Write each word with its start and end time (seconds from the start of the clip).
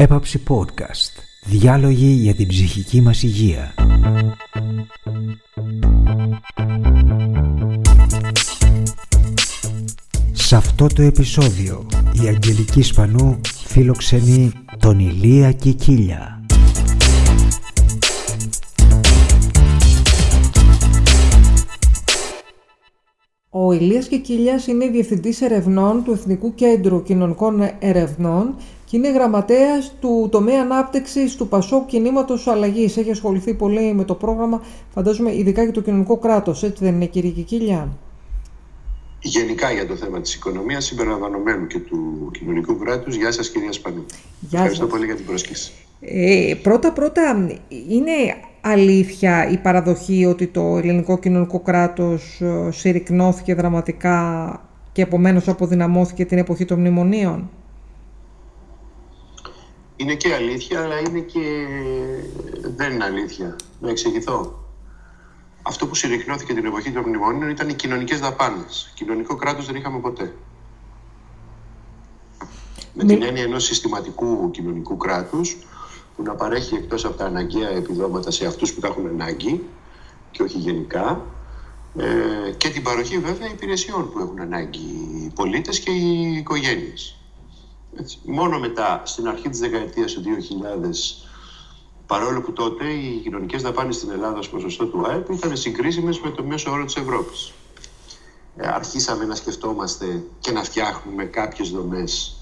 Έπαψη 0.00 0.42
Podcast. 0.48 1.22
Διάλογοι 1.44 2.06
για 2.06 2.34
την 2.34 2.46
ψυχική 2.46 3.00
μας 3.00 3.22
υγεία. 3.22 3.74
Σε 10.32 10.56
αυτό 10.56 10.86
το 10.86 11.02
επεισόδιο 11.02 11.86
η 12.22 12.26
Αγγελική 12.28 12.82
Σπανού 12.82 13.40
φιλοξενεί 13.66 14.52
τον 14.78 14.98
Ηλία 14.98 15.52
Κικίλια. 15.52 16.44
Ο 23.50 23.72
Ηλίας 23.72 24.08
Κικίλιας 24.08 24.66
είναι 24.66 24.88
Διευθυντής 24.88 25.40
Ερευνών 25.40 26.04
του 26.04 26.12
Εθνικού 26.12 26.54
Κέντρου 26.54 27.02
Κοινωνικών 27.02 27.60
Ερευνών 27.78 28.54
και 28.90 28.96
είναι 28.96 29.10
γραμματέας 29.10 29.94
του 30.00 30.28
τομέα 30.30 30.60
ανάπτυξης 30.60 31.36
του 31.36 31.48
Πασόκ 31.48 31.86
Κινήματος 31.86 32.46
Αλλαγής. 32.46 32.96
Έχει 32.96 33.10
ασχοληθεί 33.10 33.54
πολύ 33.54 33.94
με 33.94 34.04
το 34.04 34.14
πρόγραμμα, 34.14 34.62
φαντάζομαι 34.94 35.34
ειδικά 35.34 35.62
για 35.62 35.72
το 35.72 35.80
κοινωνικό 35.80 36.16
κράτος. 36.16 36.62
Έτσι 36.62 36.84
δεν 36.84 36.94
είναι, 36.94 37.06
κύριε 37.06 37.30
Κικίλια; 37.30 37.88
Γενικά 39.20 39.70
για 39.70 39.86
το 39.86 39.96
θέμα 39.96 40.20
της 40.20 40.34
οικονομίας 40.34 40.84
συμπεριλαμβανομένου 40.84 41.66
και 41.66 41.78
του 41.78 42.30
κοινωνικού 42.38 42.78
κράτους. 42.78 43.16
Γεια 43.16 43.32
σας 43.32 43.50
κυρία 43.50 43.72
Σπανού. 43.72 44.04
Γεια 44.40 44.58
Ευχαριστώ 44.58 44.84
σας. 44.84 44.92
πολύ 44.92 45.04
για 45.06 45.14
την 45.14 45.24
πρόσκληση. 45.24 45.72
Ε, 46.00 46.54
πρώτα 46.62 46.92
πρώτα, 46.92 47.48
είναι 47.88 48.12
αλήθεια 48.60 49.48
η 49.50 49.56
παραδοχή 49.56 50.24
ότι 50.24 50.46
το 50.46 50.76
ελληνικό 50.76 51.18
κοινωνικό 51.18 51.60
κράτος 51.60 52.40
ε, 52.40 52.70
συρρυκνώθηκε 52.70 53.54
δραματικά 53.54 54.60
και 54.92 55.02
επομένως 55.02 55.48
αποδυναμώθηκε 55.48 56.24
την 56.24 56.38
εποχή 56.38 56.64
των 56.64 56.78
μνημονίων; 56.78 57.50
Είναι 60.00 60.14
και 60.14 60.34
αλήθεια, 60.34 60.82
αλλά 60.82 60.98
είναι 60.98 61.20
και 61.20 61.66
δεν 62.76 62.92
είναι 62.92 63.04
αλήθεια. 63.04 63.56
Να 63.80 63.90
εξηγηθώ. 63.90 64.64
Αυτό 65.62 65.86
που 65.86 65.94
συρρυκνώθηκε 65.94 66.54
την 66.54 66.66
εποχή 66.66 66.90
των 66.90 67.02
μνημονίων 67.06 67.50
ήταν 67.50 67.68
οι 67.68 67.74
κοινωνικές 67.74 68.20
δαπάνες. 68.20 68.92
Κοινωνικό 68.94 69.36
κράτος 69.36 69.66
δεν 69.66 69.74
είχαμε 69.74 69.98
ποτέ. 69.98 70.34
Με 72.94 73.04
Μη- 73.04 73.06
την 73.06 73.22
έννοια 73.22 73.42
ενός 73.42 73.64
συστηματικού 73.64 74.50
κοινωνικού 74.50 74.96
κράτους 74.96 75.56
που 76.16 76.22
να 76.22 76.34
παρέχει 76.34 76.74
εκτός 76.74 77.04
από 77.04 77.16
τα 77.16 77.24
αναγκαία 77.24 77.68
επιδόματα 77.68 78.30
σε 78.30 78.46
αυτούς 78.46 78.72
που 78.72 78.80
τα 78.80 78.86
έχουν 78.86 79.06
ανάγκη 79.06 79.64
και 80.30 80.42
όχι 80.42 80.58
γενικά 80.58 81.26
ε, 81.96 82.50
και 82.56 82.68
την 82.68 82.82
παροχή 82.82 83.18
βέβαια 83.18 83.48
υπηρεσιών 83.48 84.10
που 84.10 84.18
έχουν 84.18 84.40
ανάγκη 84.40 84.78
οι 84.78 85.32
πολίτες 85.34 85.80
και 85.80 85.90
οι 85.90 86.32
οικογένειες. 86.36 87.19
Έτσι. 87.96 88.18
Μόνο 88.24 88.58
μετά, 88.58 89.02
στην 89.04 89.28
αρχή 89.28 89.48
της 89.48 89.58
δεκαετίας 89.58 90.12
του 90.12 90.22
2000, 90.22 91.26
παρόλο 92.06 92.40
που 92.40 92.52
τότε 92.52 92.84
οι 92.90 93.20
κοινωνικές 93.22 93.62
δαπάνες 93.62 93.96
στην 93.96 94.10
Ελλάδα 94.10 94.38
ως 94.38 94.48
ποσοστό 94.48 94.86
του 94.86 95.06
ΑΕΠ 95.06 95.30
ήταν 95.30 95.56
συγκρίσιμες 95.56 96.20
με 96.20 96.30
το 96.30 96.42
μέσο 96.42 96.70
όρο 96.70 96.84
της 96.84 96.96
Ευρώπης. 96.96 97.52
Ε, 98.56 98.68
αρχίσαμε 98.68 99.24
να 99.24 99.34
σκεφτόμαστε 99.34 100.24
και 100.40 100.52
να 100.52 100.62
φτιάχνουμε 100.62 101.24
κάποιες 101.24 101.70
δομές 101.70 102.36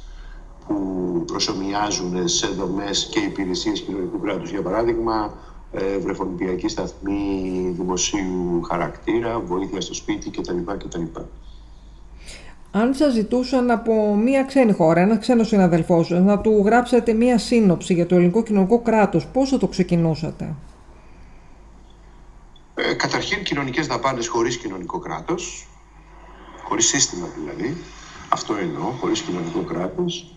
που 0.67 1.23
προσωμιάζουν 1.27 2.29
σε 2.29 2.47
δομές 2.47 3.09
και 3.11 3.21
υπηρεσίες 3.21 3.81
κοινωνικού 3.81 4.21
κράτους. 4.21 4.51
Για 4.51 4.63
παράδειγμα, 4.63 5.35
ε, 5.73 5.99
βρεφονιπιακή 5.99 6.69
σταθμή 6.69 7.73
δημοσίου 7.77 8.63
χαρακτήρα, 8.63 9.41
βοήθεια 9.41 9.81
στο 9.81 9.95
σπίτι 9.95 10.31
κτλ. 10.31 10.59
κτλ. 10.79 11.03
Αν 12.71 12.95
σας 12.95 13.13
ζητούσαν 13.13 13.71
από 13.71 14.17
μία 14.17 14.45
ξένη 14.45 14.73
χώρα, 14.73 15.01
ένας 15.01 15.19
ξένος 15.19 15.49
συναδελφός 15.49 16.07
σας, 16.07 16.21
να 16.21 16.39
του 16.39 16.63
γράψετε 16.65 17.13
μία 17.13 17.39
σύνοψη 17.39 17.95
για 17.95 18.07
το 18.07 18.15
ελληνικό 18.15 18.43
κοινωνικό 18.43 18.79
κράτος, 18.83 19.27
πώς 19.27 19.49
θα 19.51 19.59
το 19.59 19.67
ξεκινούσατε; 19.67 20.55
Ε, 22.75 22.95
καταρχήν 22.95 23.43
κοινωνικές 23.45 23.87
δαπάνες 23.87 24.29
χωρίς 24.29 24.57
κοινωνικό 24.57 24.99
κράτος, 24.99 25.69
χωρίς 26.63 26.87
σύστημα 26.87 27.27
δηλαδή, 27.37 27.77
αυτό 28.29 28.55
εννοώ, 28.55 28.91
χωρίς 28.91 29.21
κοινωνικό 29.21 29.61
κράτος. 29.61 30.33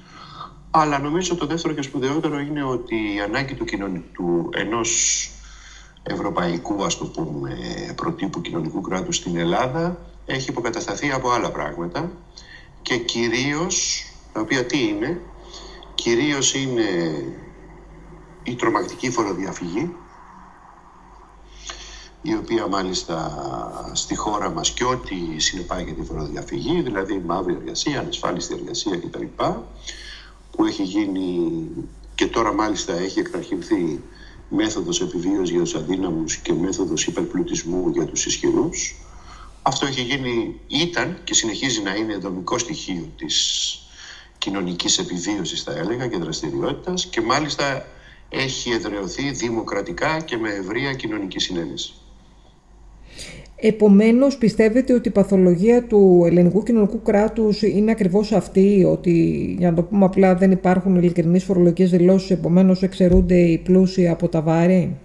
Αλλά 0.72 1.00
νομίζω 1.00 1.36
το 1.36 1.46
δεύτερο 1.46 1.74
και 1.74 1.82
σπουδαιότερο 1.82 2.40
είναι 2.40 2.64
ότι 2.64 2.96
η 2.96 3.20
ανάγκη 3.20 3.54
του, 3.54 3.66
κοινωνι... 3.66 4.04
του 4.14 4.50
ενός 4.54 5.30
ευρωπαϊκού 6.04 6.84
ας 6.84 6.98
το 6.98 7.06
πούμε 7.06 7.58
προτύπου 7.96 8.42
κοινωνικού 8.42 8.82
κράτους 8.82 9.16
στην 9.16 9.38
Ελλάδα 9.38 9.98
έχει 10.34 10.50
υποκατασταθεί 10.50 11.12
από 11.12 11.30
άλλα 11.30 11.52
πράγματα 11.52 12.12
και 12.82 12.98
κυρίως, 12.98 14.04
τα 14.34 14.42
οποία 14.42 14.66
τι 14.66 14.88
είναι, 14.88 15.22
κυρίως 15.96 16.54
είναι 16.54 17.16
η 18.44 18.56
τρομακτική 18.56 19.10
φοροδιαφυγή 19.10 19.96
η 22.22 22.36
οποία 22.36 22.68
μάλιστα 22.68 23.32
στη 23.94 24.16
χώρα 24.16 24.50
μας 24.50 24.72
και 24.72 24.84
ό,τι 24.84 25.40
συνεπάγεται 25.40 26.02
η 26.02 26.06
φοροδιαφυγή, 26.06 26.82
δηλαδή 26.82 27.22
μαύρη 27.26 27.54
εργασία, 27.54 28.00
ανασφάλιστη 28.00 28.54
εργασία 28.54 28.98
κτλ. 28.98 29.26
που 30.52 30.66
έχει 30.66 30.84
γίνει 30.84 31.68
και 32.16 32.28
τώρα 32.28 32.54
μάλιστα 32.54 32.94
έχει 32.94 33.20
εκταρχυνθεί 33.20 34.02
μέθοδος 34.50 35.02
επιβίωσης 35.02 35.50
για 35.50 35.60
τους 35.60 35.76
αδύναμους 35.76 36.36
και 36.38 36.54
μέθοδος 36.54 37.08
υπερπλουτισμού 37.08 37.90
για 37.90 38.06
τους 38.06 38.26
ισχυρούς. 38.26 38.96
Αυτό 39.62 39.86
έχει 39.86 40.02
γίνει, 40.02 40.60
ήταν 40.68 41.18
και 41.24 41.34
συνεχίζει 41.34 41.82
να 41.82 41.96
είναι 41.96 42.18
δομικό 42.18 42.58
στοιχείο 42.58 43.10
της 43.18 43.76
κοινωνικής 44.38 44.98
επιβίωσης 44.98 45.64
θα 45.64 45.72
έλεγα 45.72 46.08
και 46.08 46.18
δραστηριότητας 46.18 47.06
και 47.06 47.22
μάλιστα 47.22 47.86
έχει 48.30 48.72
εδραιωθεί 48.72 49.32
δημοκρατικά 49.32 50.20
και 50.20 50.38
με 50.38 50.50
ευρεία 50.50 50.94
κοινωνική 50.94 51.40
συνένεση. 51.40 51.94
Επομένως, 53.56 54.38
πιστεύετε 54.38 54.94
ότι 54.94 55.08
η 55.08 55.12
παθολογία 55.12 55.84
του 55.88 56.24
ελληνικού 56.26 56.64
κοινωνικού 56.64 57.02
κράτους 57.02 57.62
είναι 57.62 57.92
ακριβώς 57.92 58.32
αυτή, 58.32 58.84
ότι, 58.92 59.56
για 59.60 59.70
να 59.70 59.76
το 59.76 59.84
πούμε 59.84 60.06
απλά, 60.06 60.36
δεν 60.36 60.52
υπάρχουν 60.52 60.96
ειλικρινείς 60.96 61.44
φορολογικές 61.44 61.90
δηλώσεις, 61.90 62.30
επομένως 62.30 62.84
εξαιρούνται 62.84 63.36
οι 63.36 63.58
πλούσιοι 63.58 64.08
από 64.08 64.28
τα 64.28 64.42
βάρη; 64.42 64.98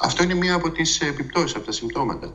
Αυτό 0.00 0.22
είναι 0.22 0.34
μία 0.34 0.54
από 0.54 0.70
τις 0.70 1.00
επιπτώσεις, 1.00 1.56
από 1.56 1.66
τα 1.66 1.72
συμπτώματα. 1.72 2.34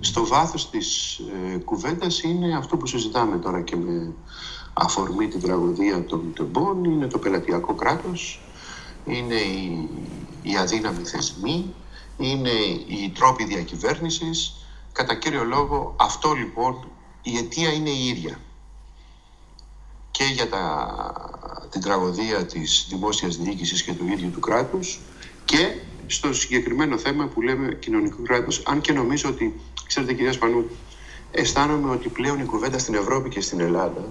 Στο 0.00 0.26
βάθος 0.26 0.70
της 0.70 1.18
ε, 1.54 1.56
κουβέντας 1.56 2.22
είναι 2.22 2.56
αυτό 2.56 2.76
που 2.76 2.86
συζητάμε 2.86 3.38
τώρα 3.38 3.62
και 3.62 3.76
με 3.76 4.12
αφορμή 4.72 5.28
την 5.28 5.40
τραγωδία 5.40 6.04
των 6.04 6.32
τεμπών, 6.34 6.84
είναι 6.84 7.06
το 7.06 7.18
πελατειακό 7.18 7.74
κράτος, 7.74 8.40
είναι 9.04 9.34
οι, 9.34 9.88
οι 10.42 10.56
αδύναμοι 10.56 11.04
θεσμοί, 11.04 11.74
είναι 12.18 12.50
οι 12.86 13.12
τρόποι 13.14 13.44
διακυβέρνησης. 13.44 14.54
Κατά 14.92 15.14
κύριο 15.14 15.44
λόγο 15.44 15.94
αυτό 15.98 16.32
λοιπόν 16.32 16.88
η 17.22 17.36
αιτία 17.36 17.72
είναι 17.72 17.90
η 17.90 18.06
ίδια. 18.06 18.40
Και 20.10 20.24
για 20.24 20.48
τα, 20.48 21.68
την 21.70 21.80
τραγωδία 21.80 22.46
της 22.46 22.86
δημόσιας 22.88 23.36
διοίκησης 23.36 23.82
και 23.82 23.92
του 23.92 24.06
ίδιου 24.06 24.30
του 24.30 24.40
κράτους 24.40 25.00
και 25.44 25.74
στο 26.06 26.34
συγκεκριμένο 26.34 26.98
θέμα 26.98 27.26
που 27.26 27.42
λέμε 27.42 27.74
κοινωνικό 27.74 28.22
κράτος. 28.22 28.62
Αν 28.66 28.80
και 28.80 28.92
νομίζω 28.92 29.28
ότι, 29.28 29.60
ξέρετε 29.86 30.12
κυρία 30.12 30.32
Σπανού, 30.32 30.70
αισθάνομαι 31.30 31.90
ότι 31.90 32.08
πλέον 32.08 32.40
η 32.40 32.44
κουβέντα 32.44 32.78
στην 32.78 32.94
Ευρώπη 32.94 33.28
και 33.28 33.40
στην 33.40 33.60
Ελλάδα 33.60 34.08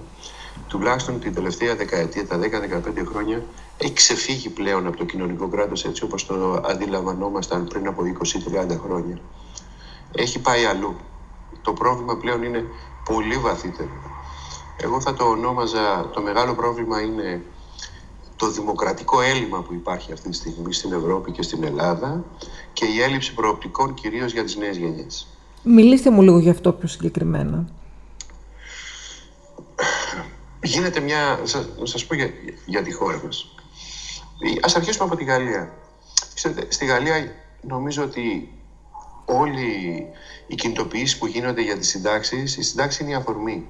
τουλάχιστον 0.67 1.19
την 1.19 1.33
τελευταία 1.33 1.75
δεκαετία, 1.75 2.27
τα 2.27 2.39
10-15 2.39 3.05
χρόνια, 3.05 3.43
έχει 3.77 3.93
ξεφύγει 3.93 4.49
πλέον 4.49 4.87
από 4.87 4.97
το 4.97 5.05
κοινωνικό 5.05 5.47
κράτος 5.47 5.85
έτσι 5.85 6.03
όπως 6.03 6.25
το 6.25 6.63
αντιλαμβανόμασταν 6.65 7.67
πριν 7.67 7.87
από 7.87 8.03
20-30 8.73 8.79
χρόνια. 8.83 9.19
Έχει 10.11 10.39
πάει 10.39 10.65
αλλού. 10.65 10.95
Το 11.61 11.73
πρόβλημα 11.73 12.17
πλέον 12.17 12.43
είναι 12.43 12.65
πολύ 13.05 13.37
βαθύτερο. 13.37 13.89
Εγώ 14.77 15.01
θα 15.01 15.13
το 15.13 15.23
ονόμαζα, 15.23 16.09
το 16.13 16.21
μεγάλο 16.21 16.53
πρόβλημα 16.53 17.01
είναι 17.01 17.41
το 18.35 18.51
δημοκρατικό 18.51 19.21
έλλειμμα 19.21 19.61
που 19.61 19.73
υπάρχει 19.73 20.11
αυτή 20.11 20.29
τη 20.29 20.35
στιγμή 20.35 20.73
στην 20.73 20.93
Ευρώπη 20.93 21.31
και 21.31 21.41
στην 21.41 21.63
Ελλάδα 21.63 22.23
και 22.73 22.85
η 22.85 23.01
έλλειψη 23.01 23.33
προοπτικών 23.33 23.93
κυρίως 23.93 24.33
για 24.33 24.43
τις 24.43 24.55
νέες 24.55 24.77
γενιές. 24.77 25.27
Μιλήστε 25.63 26.09
μου 26.09 26.21
λίγο 26.21 26.39
γι' 26.39 26.49
αυτό 26.49 26.73
πιο 26.73 26.87
συγκεκριμένα. 26.87 27.69
Γίνεται 30.63 30.99
μια... 30.99 31.39
Σας, 31.43 31.67
να 31.79 31.85
σας 31.85 32.05
πω 32.05 32.15
για, 32.15 32.29
για 32.65 32.81
τη 32.81 32.91
χώρα 32.91 33.21
μας. 33.25 33.55
Ας 34.61 34.75
αρχίσουμε 34.75 35.05
από 35.05 35.15
τη 35.15 35.23
Γαλλία. 35.23 35.73
Ξέρετε, 36.33 36.65
στη 36.69 36.85
Γαλλία 36.85 37.31
νομίζω 37.61 38.03
ότι 38.03 38.51
όλοι 39.25 40.05
οι 40.47 40.55
κινητοποιήσεις 40.55 41.17
που 41.17 41.27
γίνονται 41.27 41.61
για 41.61 41.77
τις 41.77 41.87
συντάξεις, 41.89 42.57
η 42.57 42.61
συντάξη 42.61 43.03
είναι 43.03 43.11
η 43.11 43.15
αφορμή. 43.15 43.67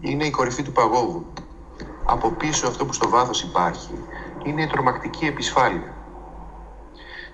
Είναι 0.00 0.24
η 0.24 0.30
κορυφή 0.30 0.62
του 0.62 0.72
παγόβου. 0.72 1.26
Από 2.10 2.30
πίσω 2.30 2.66
αυτό 2.66 2.86
που 2.86 2.92
στο 2.92 3.08
βάθος 3.08 3.42
υπάρχει 3.42 4.04
είναι 4.44 4.62
η 4.62 4.66
τρομακτική 4.66 5.24
επισφάλεια. 5.26 5.94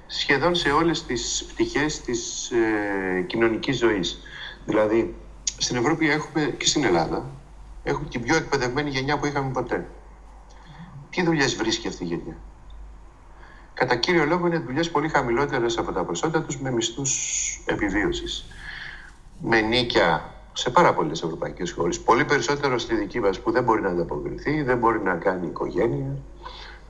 Σχεδόν 0.06 0.54
σε 0.54 0.70
όλες 0.70 1.04
τις 1.04 1.44
πτυχές 1.48 2.00
της 2.00 2.50
ε, 2.50 3.20
κοινωνικής 3.22 3.78
ζωής. 3.78 4.18
Δηλαδή, 4.64 5.14
στην 5.58 5.76
Ευρώπη 5.76 6.10
έχουμε 6.10 6.54
και 6.58 6.66
στην 6.66 6.84
Ελλάδα 6.84 7.26
έχουμε 7.82 8.08
την 8.08 8.22
πιο 8.22 8.36
εκπαιδευμένη 8.36 8.90
γενιά 8.90 9.18
που 9.18 9.26
είχαμε 9.26 9.50
ποτέ. 9.50 9.86
τι 11.10 11.22
δουλειές 11.22 11.54
βρίσκει 11.54 11.88
αυτή 11.88 12.04
η 12.04 12.06
γενιά; 12.06 12.36
Κατά 13.74 13.96
κύριο 13.96 14.24
λόγο 14.24 14.46
είναι 14.46 14.58
δουλειές 14.58 14.90
πολύ 14.90 15.08
χαμηλότερες 15.08 15.78
από 15.78 15.92
τα 15.92 16.04
προσόντα 16.04 16.42
τους 16.42 16.60
με 16.60 16.70
μισθούς 16.70 17.12
επιβίωσης. 17.66 18.44
Με 19.40 19.60
νίκια 19.60 20.33
σε 20.56 20.70
πάρα 20.70 20.94
πολλές 20.94 21.22
ευρωπαϊκές 21.22 21.72
χώρε. 21.72 21.96
Πολύ 22.04 22.24
περισσότερο 22.24 22.78
στη 22.78 22.94
δική 22.94 23.20
μας 23.20 23.40
που 23.40 23.50
δεν 23.50 23.62
μπορεί 23.64 23.82
να 23.82 23.88
ανταποκριθεί, 23.88 24.62
δεν 24.62 24.78
μπορεί 24.78 25.00
να 25.02 25.14
κάνει 25.14 25.46
οικογένεια 25.46 26.16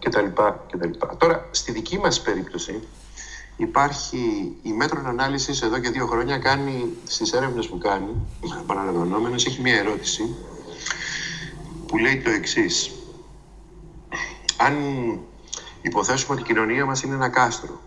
κτλ. 0.00 0.26
κτλ. 0.70 0.90
Τώρα, 1.18 1.48
στη 1.50 1.72
δική 1.72 1.98
μας 1.98 2.22
περίπτωση, 2.22 2.82
υπάρχει 3.56 4.52
η 4.62 4.72
μέτρων 4.72 5.06
ανάλυσης 5.06 5.62
εδώ 5.62 5.78
και 5.78 5.90
δύο 5.90 6.06
χρόνια 6.06 6.38
κάνει 6.38 6.88
στις 7.04 7.32
έρευνες 7.32 7.68
που 7.68 7.78
κάνει, 7.78 8.14
παραλαμβανόμενο, 8.66 9.34
έχει 9.34 9.60
μια 9.60 9.74
ερώτηση 9.78 10.34
που 11.86 11.98
λέει 11.98 12.22
το 12.22 12.30
εξής. 12.30 12.90
Αν 14.56 14.74
υποθέσουμε 15.82 16.32
ότι 16.34 16.42
η 16.42 16.46
κοινωνία 16.46 16.84
μας 16.86 17.02
είναι 17.02 17.14
ένα 17.14 17.28
κάστρο, 17.28 17.80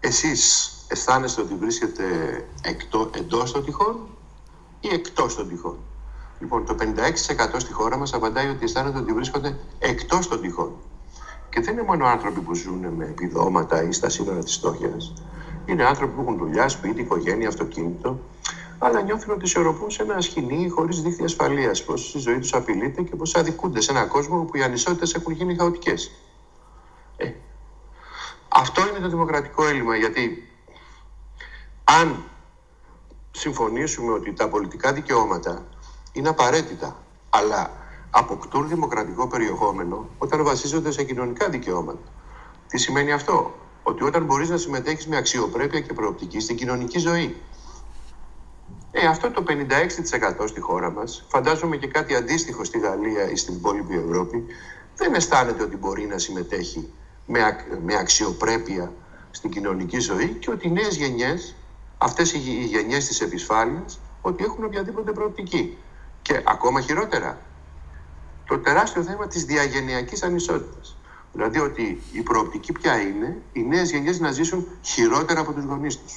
εσείς 0.00 0.72
αισθάνεστε 0.88 1.40
ότι 1.40 1.54
βρίσκεται 1.54 2.04
εκτό, 2.62 3.10
εντός 3.14 3.52
των 3.52 3.64
τυχών; 3.64 4.17
Ή 4.80 4.88
εκτός 4.92 5.36
των 5.36 5.48
τυχών. 5.48 5.76
Λοιπόν, 6.40 6.66
το 6.66 6.74
56% 6.74 7.54
στη 7.56 7.72
χώρα 7.72 7.96
μας 7.96 8.12
απαντάει 8.12 8.48
ότι 8.48 8.64
αισθάνεται 8.64 8.98
ότι 8.98 9.12
βρίσκονται 9.12 9.58
εκτός 9.78 10.28
των 10.28 10.40
τυχών. 10.40 10.72
Και 11.50 11.60
δεν 11.60 11.72
είναι 11.72 11.82
μόνο 11.82 12.06
άνθρωποι 12.06 12.40
που 12.40 12.54
ζουν 12.54 12.86
με 12.86 13.04
επιδόματα 13.04 13.82
ή 13.82 13.92
στα 13.92 14.08
σύνορα 14.08 14.38
της 14.38 14.54
στόχιας. 14.54 15.12
Είναι 15.66 15.84
άνθρωποι 15.84 16.14
που 16.14 16.20
έχουν 16.20 16.36
δουλειά, 16.36 16.68
σπίτι, 16.68 17.00
οικογένεια, 17.00 17.48
αυτοκίνητο, 17.48 18.18
αλλά 18.78 19.02
νιώθουν 19.02 19.34
ότι 19.34 19.44
ισορροπούν 19.44 19.90
σε 19.90 20.02
ένα 20.02 20.20
σκηνή 20.20 20.68
χωρίς 20.68 21.02
δίχτυα 21.02 21.24
ασφαλείας. 21.24 21.84
Πώ 21.84 21.94
η 22.14 22.18
ζωή 22.18 22.38
τους 22.38 22.54
απειλείται 22.54 23.02
και 23.02 23.16
πώ 23.16 23.24
αδικούνται 23.38 23.80
σε 23.80 23.90
έναν 23.90 24.08
κόσμο 24.08 24.38
όπου 24.38 24.56
οι 24.56 24.62
ανισότητες 24.62 25.14
έχουν 25.14 25.32
γίνει 25.32 25.56
χαοτικές. 25.56 26.10
Ε, 27.16 27.32
αυτό 28.48 28.88
είναι 28.88 28.98
το 28.98 29.08
δημοκρατικό 29.08 29.66
έλλειμμα, 29.66 29.96
γιατί 29.96 30.48
αν 31.84 32.24
συμφωνήσουμε 33.38 34.12
ότι 34.12 34.32
τα 34.32 34.48
πολιτικά 34.48 34.92
δικαιώματα 34.92 35.66
είναι 36.12 36.28
απαραίτητα, 36.28 36.96
αλλά 37.30 37.70
αποκτούν 38.10 38.68
δημοκρατικό 38.68 39.28
περιεχόμενο 39.28 40.08
όταν 40.18 40.44
βασίζονται 40.44 40.90
σε 40.90 41.04
κοινωνικά 41.04 41.48
δικαιώματα. 41.48 42.12
Τι 42.68 42.78
σημαίνει 42.78 43.12
αυτό, 43.12 43.54
ότι 43.82 44.04
όταν 44.04 44.24
μπορείς 44.24 44.48
να 44.48 44.56
συμμετέχεις 44.56 45.06
με 45.06 45.16
αξιοπρέπεια 45.16 45.80
και 45.80 45.92
προοπτική 45.92 46.40
στην 46.40 46.56
κοινωνική 46.56 46.98
ζωή. 46.98 47.36
Ε, 48.90 49.06
αυτό 49.06 49.30
το 49.30 49.44
56% 49.48 50.48
στη 50.48 50.60
χώρα 50.60 50.90
μας, 50.90 51.24
φαντάζομαι 51.28 51.76
και 51.76 51.86
κάτι 51.86 52.14
αντίστοιχο 52.14 52.64
στη 52.64 52.78
Γαλλία 52.78 53.30
ή 53.30 53.36
στην 53.36 53.54
υπόλοιπη 53.54 53.94
Ευρώπη, 53.94 54.44
δεν 54.96 55.14
αισθάνεται 55.14 55.62
ότι 55.62 55.76
μπορεί 55.76 56.06
να 56.06 56.18
συμμετέχει 56.18 56.92
με, 57.26 57.40
με 57.84 57.96
αξιοπρέπεια 57.96 58.92
στην 59.30 59.50
κοινωνική 59.50 59.98
ζωή 59.98 60.28
και 60.28 60.50
ότι 60.50 60.66
οι 60.66 60.70
νέες 60.70 60.96
γενιές, 60.96 61.54
αυτές 61.98 62.32
οι 62.32 62.38
γενιές 62.64 63.06
της 63.06 63.20
επισφάλειας, 63.20 64.00
ότι 64.22 64.44
έχουν 64.44 64.64
οποιαδήποτε 64.64 65.12
προοπτική. 65.12 65.76
Και 66.22 66.42
ακόμα 66.46 66.80
χειρότερα, 66.80 67.38
το 68.46 68.58
τεράστιο 68.58 69.02
θέμα 69.02 69.26
της 69.26 69.44
διαγενειακής 69.44 70.22
ανισότητας. 70.22 70.96
Δηλαδή 71.32 71.58
ότι 71.58 72.02
η 72.12 72.20
προοπτική 72.20 72.72
ποια 72.72 73.00
είναι, 73.00 73.42
οι 73.52 73.62
νέες 73.62 73.90
γενιές 73.90 74.20
να 74.20 74.30
ζήσουν 74.30 74.66
χειρότερα 74.82 75.40
από 75.40 75.52
τους 75.52 75.64
γονείς 75.64 75.98
τους. 75.98 76.14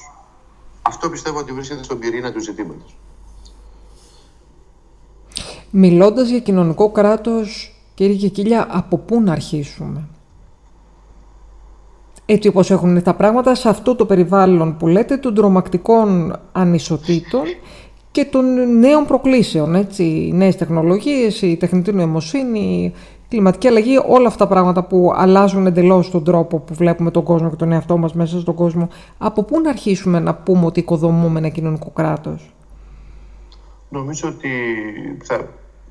Αυτό 0.82 1.10
πιστεύω 1.10 1.40
ότι 1.40 1.52
βρίσκεται 1.52 1.84
στον 1.84 2.00
πυρήνα 2.00 2.32
του 2.32 2.40
ζητήματος. 2.40 2.98
Μιλώντας 5.70 6.30
για 6.30 6.40
κοινωνικό 6.40 6.92
κράτος, 6.92 7.76
κύριε 7.94 8.16
Κεκίλια, 8.16 8.68
από 8.70 8.98
πού 8.98 9.22
να 9.22 9.32
αρχίσουμε; 9.32 10.08
Έτσι 12.34 12.48
όπως 12.48 12.72
έχουν 12.72 13.04
τα 13.04 13.14
πράγματα 13.14 13.56
σε 13.56 13.70
αυτό 13.70 13.96
το 13.96 14.06
περιβάλλον 14.06 14.78
που 14.78 14.88
λέτε 14.88 15.18
των 15.18 15.34
τρομακτικών 15.36 16.40
ανισοτήτων 16.52 17.42
και 18.12 18.26
των 18.26 18.78
νέων 18.80 19.06
προκλήσεων, 19.06 19.76
έτσι, 19.76 20.04
οι 20.04 20.32
νέες 20.34 20.56
τεχνολογίες, 20.56 21.42
η 21.42 21.56
τεχνητή 21.58 21.92
νοημοσύνη, 21.92 22.60
η 22.60 22.94
κλιματική 23.30 23.68
αλλαγή, 23.68 24.00
όλα 24.08 24.28
αυτά 24.28 24.48
τα 24.48 24.54
πράγματα 24.54 24.84
που 24.84 25.12
αλλάζουν 25.16 25.66
εντελώς 25.66 26.12
τον 26.12 26.24
τρόπο 26.24 26.60
που 26.60 26.74
βλέπουμε 26.74 27.12
τον 27.12 27.24
κόσμο 27.24 27.50
και 27.50 27.56
τον 27.56 27.72
εαυτό 27.72 27.98
μας 27.98 28.14
μέσα 28.14 28.40
στον 28.40 28.56
κόσμο. 28.56 28.90
Από 29.18 29.44
πού 29.44 29.62
να 29.62 29.70
αρχίσουμε 29.70 30.20
να 30.20 30.34
πούμε 30.36 30.66
ότι 30.66 30.80
οικοδομούμε 30.80 31.40
ένα 31.40 31.50
κοινωνικό 31.50 31.90
κράτος; 31.90 32.54
Νομίζω 33.90 34.28
ότι 34.28 34.50
θα, 35.24 35.48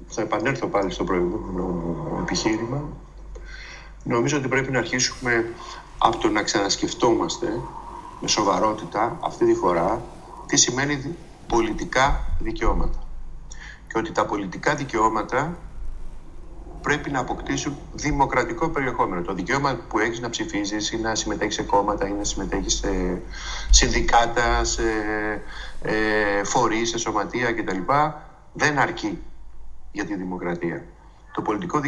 θα 0.07 0.23
επανέλθω 0.23 0.67
πάλι 0.67 0.91
στο 0.91 1.05
προηγούμενο 1.05 1.85
επιχείρημα. 2.21 2.83
Νομίζω 4.05 4.37
ότι 4.37 4.49
πρέπει 4.49 4.71
να 4.71 4.79
αρχίσουμε 4.79 5.45
από 6.03 6.17
το 6.19 6.29
να 6.29 6.43
ξανασκεφτόμαστε 6.43 7.61
με 8.21 8.29
σοβαρότητα 8.29 9.19
αυτή 9.21 9.47
τη 9.47 9.55
φορά 9.55 10.03
τι 10.47 10.57
σημαίνει 10.57 11.17
πολιτικά 11.47 12.25
δικαιώματα. 12.39 12.99
Και 13.87 13.99
ότι 13.99 14.13
τα 14.13 14.27
πολιτικά 14.27 14.75
δικαιώματα 14.75 15.59
πρέπει 16.83 17.11
να 17.11 17.19
αποκτήσουν 17.19 17.77
δημοκρατικό 17.93 18.69
περιεχόμενο. 18.69 19.23
Το 19.23 19.35
δικαίωμα 19.35 19.79
που 19.89 19.99
έχεις 19.99 20.21
να 20.21 20.31
ψηφίζεις 20.31 20.91
ή 20.93 20.99
να 20.99 21.15
συμμετέχεις 21.15 21.55
σε 21.55 21.63
κόμματα 21.63 22.09
ή 22.09 22.13
να 22.13 22.25
συμμετέχεις 22.25 22.75
σε 22.75 23.23
συνδικάτα, 23.71 24.65
σε 24.65 24.83
ε, 25.83 26.45
φορείς, 26.45 26.89
σε 26.89 26.99
σωματεία 26.99 27.53
κτλ. 27.53 27.79
δεν 28.53 28.79
αρκεί 28.79 29.19
για 29.93 30.05
τη 30.05 30.15
δημοκρατία. 30.15 30.85
Το 31.33 31.43
πολιτικό 31.43 31.81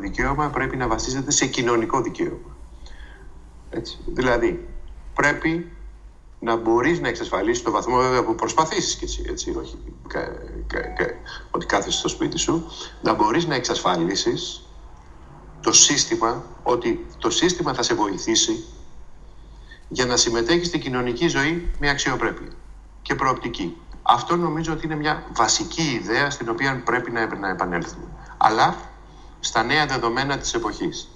δικαίωμα 0.00 0.48
πρέπει 0.48 0.76
να 0.76 0.86
βασίζεται 0.86 1.30
σε 1.30 1.46
κοινωνικό 1.46 2.00
δικαίωμα. 2.00 2.55
Έτσι. 3.70 3.98
Δηλαδή, 4.06 4.68
πρέπει 5.14 5.70
να 6.40 6.56
μπορείς 6.56 7.00
να 7.00 7.08
εξασφαλίσεις 7.08 7.62
το 7.62 7.70
βαθμό 7.70 7.96
βέβαια 7.96 8.24
που 8.24 8.34
προσπαθήσεις 8.34 8.94
και 8.94 9.04
εσύ, 9.04 9.24
έτσι, 9.28 9.54
όχι 9.58 9.78
κα, 10.06 10.20
κα, 10.66 10.80
κα, 10.80 11.06
ότι 11.50 11.66
κάθεσαι 11.66 11.98
στο 11.98 12.08
σπίτι 12.08 12.38
σου, 12.38 12.66
να 13.02 13.12
μπορείς 13.12 13.46
να 13.46 13.54
εξασφαλίσεις 13.54 14.66
το 15.60 15.72
σύστημα, 15.72 16.44
ότι 16.62 17.06
το 17.18 17.30
σύστημα 17.30 17.74
θα 17.74 17.82
σε 17.82 17.94
βοηθήσει 17.94 18.64
για 19.88 20.06
να 20.06 20.16
συμμετέχεις 20.16 20.66
στην 20.66 20.80
κοινωνική 20.80 21.28
ζωή 21.28 21.70
με 21.78 21.90
αξιοπρέπεια 21.90 22.52
και 23.02 23.14
προοπτική. 23.14 23.76
Αυτό 24.02 24.36
νομίζω 24.36 24.72
ότι 24.72 24.86
είναι 24.86 24.96
μια 24.96 25.26
βασική 25.32 25.82
ιδέα 25.82 26.30
στην 26.30 26.48
οποία 26.48 26.82
πρέπει 26.84 27.10
να 27.10 27.48
επανέλθουμε. 27.48 28.06
Αλλά 28.36 28.76
στα 29.40 29.62
νέα 29.62 29.86
δεδομένα 29.86 30.38
της 30.38 30.54
εποχής. 30.54 31.08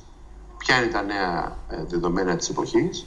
Ποια 0.61 0.77
είναι 0.77 0.93
τα 0.93 1.03
νέα 1.03 1.57
ε, 1.69 1.85
δεδομένα 1.85 2.37
της 2.37 2.49
εποχής. 2.49 3.07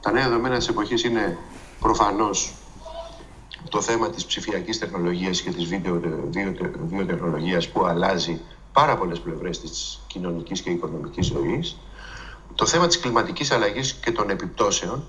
Τα 0.00 0.12
νέα 0.12 0.28
δεδομένα 0.28 0.56
της 0.56 0.68
εποχής 0.68 1.04
είναι 1.04 1.38
προφανώς 1.80 2.54
το 3.68 3.80
θέμα 3.80 4.10
της 4.10 4.24
ψηφιακής 4.24 4.78
τεχνολογίας 4.78 5.40
και 5.40 5.50
της 5.50 5.64
βίντεο, 5.64 6.00
βιοτεχνολογίας 6.88 7.68
που 7.68 7.84
αλλάζει 7.84 8.40
πάρα 8.72 8.96
πολλές 8.96 9.20
πλευρές 9.20 9.60
της 9.60 10.00
κοινωνικής 10.06 10.60
και 10.62 10.70
οικονομικής 10.70 11.26
ζωής. 11.26 11.76
Το 12.54 12.66
θέμα 12.66 12.86
της 12.86 12.98
κλιματικής 12.98 13.50
αλλαγής 13.50 13.92
και 13.92 14.10
των 14.12 14.30
επιπτώσεων 14.30 15.04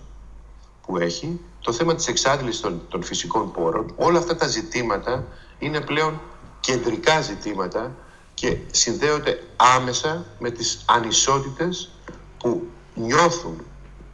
που 0.86 0.98
έχει. 0.98 1.40
Το 1.62 1.72
θέμα 1.74 1.96
της 1.96 2.08
εξάντλησης 2.08 2.62
των, 2.62 2.82
των 2.90 3.04
φυσικών 3.04 3.52
πόρων. 3.52 3.94
Όλα 3.96 4.20
αυτά 4.20 4.36
τα 4.36 4.48
ζητήματα 4.48 5.26
είναι 5.60 5.82
πλέον 5.82 6.22
κεντρικά 6.60 7.22
ζητήματα 7.22 7.96
και 8.40 8.58
συνδέονται 8.72 9.40
άμεσα 9.56 10.26
με 10.40 10.52
τις 10.52 10.86
ανισότητες 10.88 11.92
που 12.38 12.64
νιώθουν 12.96 13.62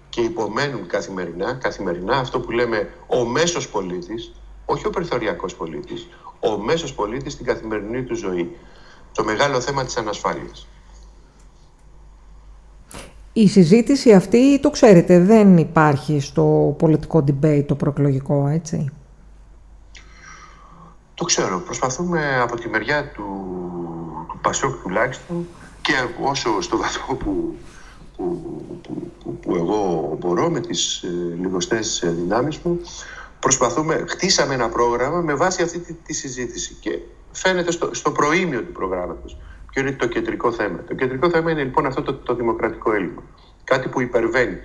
και 0.10 0.22
υπομένουν 0.22 0.88
καθημερινά, 0.88 1.54
καθημερινά 1.54 2.18
αυτό 2.18 2.40
που 2.40 2.52
λέμε 2.52 2.90
ο 3.08 3.26
μέσος 3.26 3.70
πολίτης, 3.70 4.34
όχι 4.66 4.88
ο 4.88 4.90
περιθωριακός 4.90 5.56
πολίτης, 5.56 6.08
ο 6.40 6.58
μέσος 6.58 6.94
πολίτης 6.94 7.34
στην 7.34 7.46
καθημερινή 7.46 8.04
του 8.04 8.16
ζωή. 8.16 8.58
Το 9.12 9.24
μεγάλο 9.24 9.62
θέμα 9.62 9.86
της 9.86 9.98
ανασφάλειας. 9.98 10.68
Η 13.34 13.48
συζήτηση 13.48 14.14
αυτή, 14.14 14.60
το 14.60 14.70
ξέρετε, 14.70 15.20
δεν 15.20 15.58
υπάρχει 15.58 16.20
στο 16.20 16.76
πολιτικό 16.78 17.24
debate 17.28 17.64
το 17.68 17.76
προεκλογικό, 17.76 18.48
έτσι; 18.48 18.92
Το 21.16 21.24
ξέρω. 21.26 21.60
Προσπαθούμε 21.60 22.40
από 22.40 22.56
τη 22.56 22.70
μεριά 22.70 23.12
του, 23.12 23.24
του 24.28 24.40
Πασόκ 24.42 24.82
τουλάχιστον 24.82 25.48
και 25.82 25.94
όσο 26.22 26.62
στο 26.62 26.78
βαθμό 26.78 27.16
που, 27.16 27.56
που, 28.18 28.42
που, 28.84 29.40
που 29.42 29.56
εγώ 29.56 30.16
μπορώ 30.20 30.50
με 30.50 30.60
τις 30.60 31.04
ε, 31.04 31.08
λιγοστές 31.40 32.04
δυνάμεις 32.06 32.58
μου 32.58 32.80
προσπαθούμε, 33.40 34.06
χτίσαμε 34.08 34.54
ένα 34.54 34.70
πρόγραμμα 34.70 35.22
με 35.22 35.34
βάση 35.34 35.62
αυτή 35.62 35.80
τη, 35.80 35.94
τη 35.94 36.14
συζήτηση 36.14 36.78
και 36.80 37.00
φαίνεται 37.32 37.72
στο, 37.72 37.94
στο 37.94 38.12
προήμιο 38.12 38.64
του 38.64 38.72
προγράμματος 38.72 39.38
ποιο 39.72 39.82
είναι 39.82 39.92
το 39.92 40.08
κεντρικό 40.08 40.52
θέμα. 40.52 40.84
Το 40.88 40.96
κεντρικό 40.96 41.30
θέμα 41.30 41.52
είναι 41.52 41.64
λοιπόν 41.64 41.86
αυτό 41.86 42.02
το, 42.02 42.14
το 42.14 42.36
δημοκρατικό 42.36 42.94
έλλειμμα. 42.94 43.24
Κάτι 43.64 43.88
που 43.88 44.02
υπερβαίνει. 44.02 44.58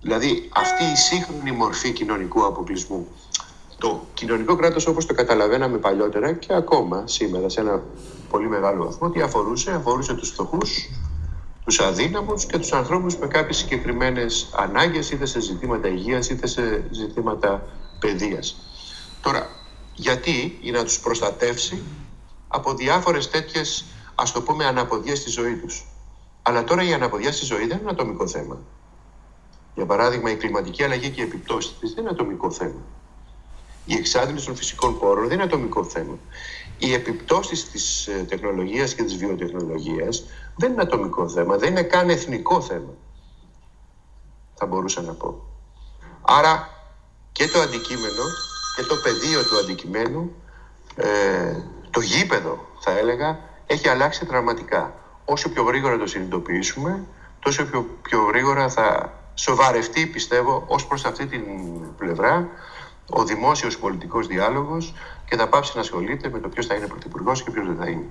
Δηλαδή 0.00 0.48
αυτή 0.52 0.84
η 0.84 0.96
σύγχρονη 0.96 1.52
μορφή 1.52 1.92
κοινωνικού 1.92 2.44
αποκλεισμού 2.46 3.06
το 3.82 4.06
κοινωνικό 4.14 4.56
κράτος 4.56 4.86
όπως 4.86 5.06
το 5.06 5.14
καταλαβαίναμε 5.14 5.78
παλιότερα 5.78 6.32
και 6.32 6.54
ακόμα 6.54 7.06
σήμερα 7.06 7.48
σε 7.48 7.60
ένα 7.60 7.82
πολύ 8.30 8.48
μεγάλο 8.48 8.84
βαθμό 8.84 9.10
τι 9.10 9.20
αφορούσε, 9.20 9.70
αφορούσε 9.70 10.14
τους 10.14 10.28
φτωχούς, 10.28 10.90
τους 11.64 11.80
αδύναμους 11.80 12.46
και 12.46 12.58
τους 12.58 12.72
ανθρώπους 12.72 13.16
με 13.16 13.26
κάποιες 13.26 13.56
συγκεκριμένες 13.56 14.50
ανάγκες 14.56 15.10
είτε 15.10 15.26
σε 15.26 15.40
ζητήματα 15.40 15.88
υγείας 15.88 16.30
είτε 16.30 16.46
σε 16.46 16.84
ζητήματα 16.90 17.62
παιδείας. 17.98 18.56
Τώρα, 19.22 19.46
γιατί 19.94 20.58
για 20.60 20.72
να 20.72 20.84
τους 20.84 21.00
προστατεύσει 21.00 21.82
από 22.48 22.74
διάφορες 22.74 23.30
τέτοιες 23.30 23.84
ας 24.14 24.32
το 24.32 24.42
πούμε 24.42 24.64
αναποδιές 24.64 25.18
στη 25.18 25.30
ζωή 25.30 25.54
τους. 25.56 25.86
Αλλά 26.42 26.64
τώρα 26.64 26.82
η 26.82 26.92
αναποδιά 26.92 27.32
στη 27.32 27.44
ζωή 27.44 27.66
δεν 27.66 27.78
είναι 27.78 27.90
ατομικό 27.90 28.26
θέμα. 28.26 28.58
Για 29.74 29.86
παράδειγμα, 29.86 30.30
η 30.30 30.36
κλιματική 30.36 30.82
αλλαγή 30.84 31.10
και 31.10 31.20
η 31.20 31.24
επιπτώσεις 31.24 31.78
της 31.78 31.94
δεν 31.94 32.04
είναι 32.04 32.12
ατομικό 32.12 32.50
θέμα. 32.50 32.80
Η 33.84 33.94
εξάντληση 33.94 34.46
των 34.46 34.56
φυσικών 34.56 34.98
πόρων 34.98 35.24
δεν 35.24 35.34
είναι 35.34 35.42
ατομικό 35.42 35.84
θέμα. 35.84 36.18
Οι 36.78 36.92
επιπτώσεις 36.92 37.70
της 37.70 38.06
ε, 38.06 38.24
τεχνολογίας 38.28 38.94
και 38.94 39.02
της 39.02 39.16
βιοτεχνολογίας 39.16 40.24
δεν 40.56 40.72
είναι 40.72 40.82
ατομικό 40.82 41.28
θέμα, 41.28 41.56
δεν 41.56 41.70
είναι 41.70 41.82
καν 41.82 42.08
εθνικό 42.08 42.60
θέμα. 42.60 42.94
Θα 44.54 44.66
μπορούσα 44.66 45.02
να 45.02 45.12
πω. 45.12 45.44
Άρα 46.22 46.68
και 47.32 47.48
το 47.48 47.60
αντικείμενο 47.60 48.22
και 48.76 48.82
το 48.82 48.94
πεδίο 49.02 49.44
του 49.44 49.58
αντικειμένου, 49.58 50.34
ε, 50.96 51.56
το 51.90 52.00
γήπεδο 52.00 52.66
θα 52.80 52.98
έλεγα, 52.98 53.38
έχει 53.66 53.88
αλλάξει 53.88 54.26
δραματικά. 54.26 54.94
Όσο 55.24 55.48
πιο 55.48 55.62
γρήγορα 55.62 55.98
το 55.98 56.06
συνειδητοποιήσουμε, 56.06 57.04
τόσο 57.38 57.64
πιο, 57.64 57.86
πιο 58.02 58.22
γρήγορα 58.22 58.68
θα 58.68 59.12
σοβαρευτεί, 59.34 60.06
πιστεύω, 60.06 60.64
ως 60.66 60.86
προς 60.86 61.04
αυτή 61.04 61.26
την 61.26 61.42
πλευρά 61.96 62.48
ο 63.10 63.24
δημόσιος 63.24 63.78
πολιτικός 63.78 64.26
διάλογος 64.26 64.94
και 65.28 65.36
θα 65.36 65.48
πάψει 65.48 65.72
να 65.74 65.80
ασχολείται 65.80 66.28
με 66.28 66.38
το 66.38 66.48
ποιος 66.48 66.66
θα 66.66 66.74
είναι 66.74 66.86
πρωθυπουργός 66.86 67.42
και 67.42 67.50
ποιος 67.50 67.66
δεν 67.66 67.76
θα 67.76 67.88
είναι. 67.88 68.06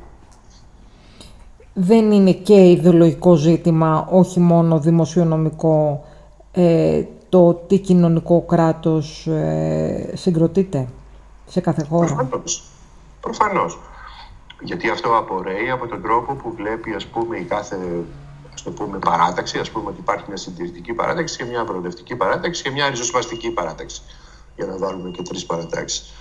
Δεν 1.74 2.12
είναι 2.12 2.32
και 2.32 2.70
ιδεολογικό 2.70 3.36
ζήτημα, 3.36 4.08
όχι 4.12 4.40
μόνο 4.40 4.80
δημοσιονομικό, 4.80 6.06
ε, 6.52 7.04
το 7.30 7.54
τι 7.54 7.80
κοινωνικό 7.80 8.42
κράτος 8.42 9.28
ε, 9.28 10.12
συγκροτείται 10.14 10.88
σε 11.46 11.60
κάθε 11.60 11.84
χώρα. 11.84 12.16
Προφανώς. 12.16 12.64
Προφανώς. 13.22 13.80
Γιατί 14.62 14.90
αυτό 14.90 15.18
απορρέει 15.18 15.70
από 15.70 15.88
τον 15.88 16.02
τρόπο 16.02 16.34
που 16.34 16.54
βλέπει 16.56 16.94
ας 16.94 17.06
πούμε 17.06 17.38
η 17.38 17.44
κάθε 17.44 17.78
ας 18.54 18.64
το 18.64 18.72
πούμε, 18.72 18.98
παράταξη, 18.98 19.60
ας 19.60 19.72
πούμε 19.72 19.90
ότι 19.90 20.00
υπάρχει 20.00 20.26
μια 20.28 20.38
συντηρητική 20.38 20.94
παράταξη 20.94 21.38
και 21.38 21.46
μια 21.46 21.64
προοδευτική 21.64 22.16
παράταξη 22.16 22.64
και 22.64 22.72
μια 22.72 22.90
ριζοσπαστική 22.90 23.52
παράταξη, 23.52 24.02
για 24.56 24.66
να 24.66 24.78
βάλουμε 24.78 25.10
και 25.10 25.22
τρεις 25.22 25.46
παρατάξεις. 25.46 26.14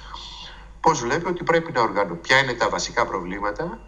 Πώς 0.81 1.01
βλέπει 1.01 1.29
ότι 1.29 1.45
πρέπει 1.45 1.73
να 1.73 1.81
οργανώσει, 1.81 2.21
ποια 2.21 2.39
είναι 2.39 2.53
τα 2.53 2.69
βασικά 2.69 3.07
προβλήματα 3.07 3.79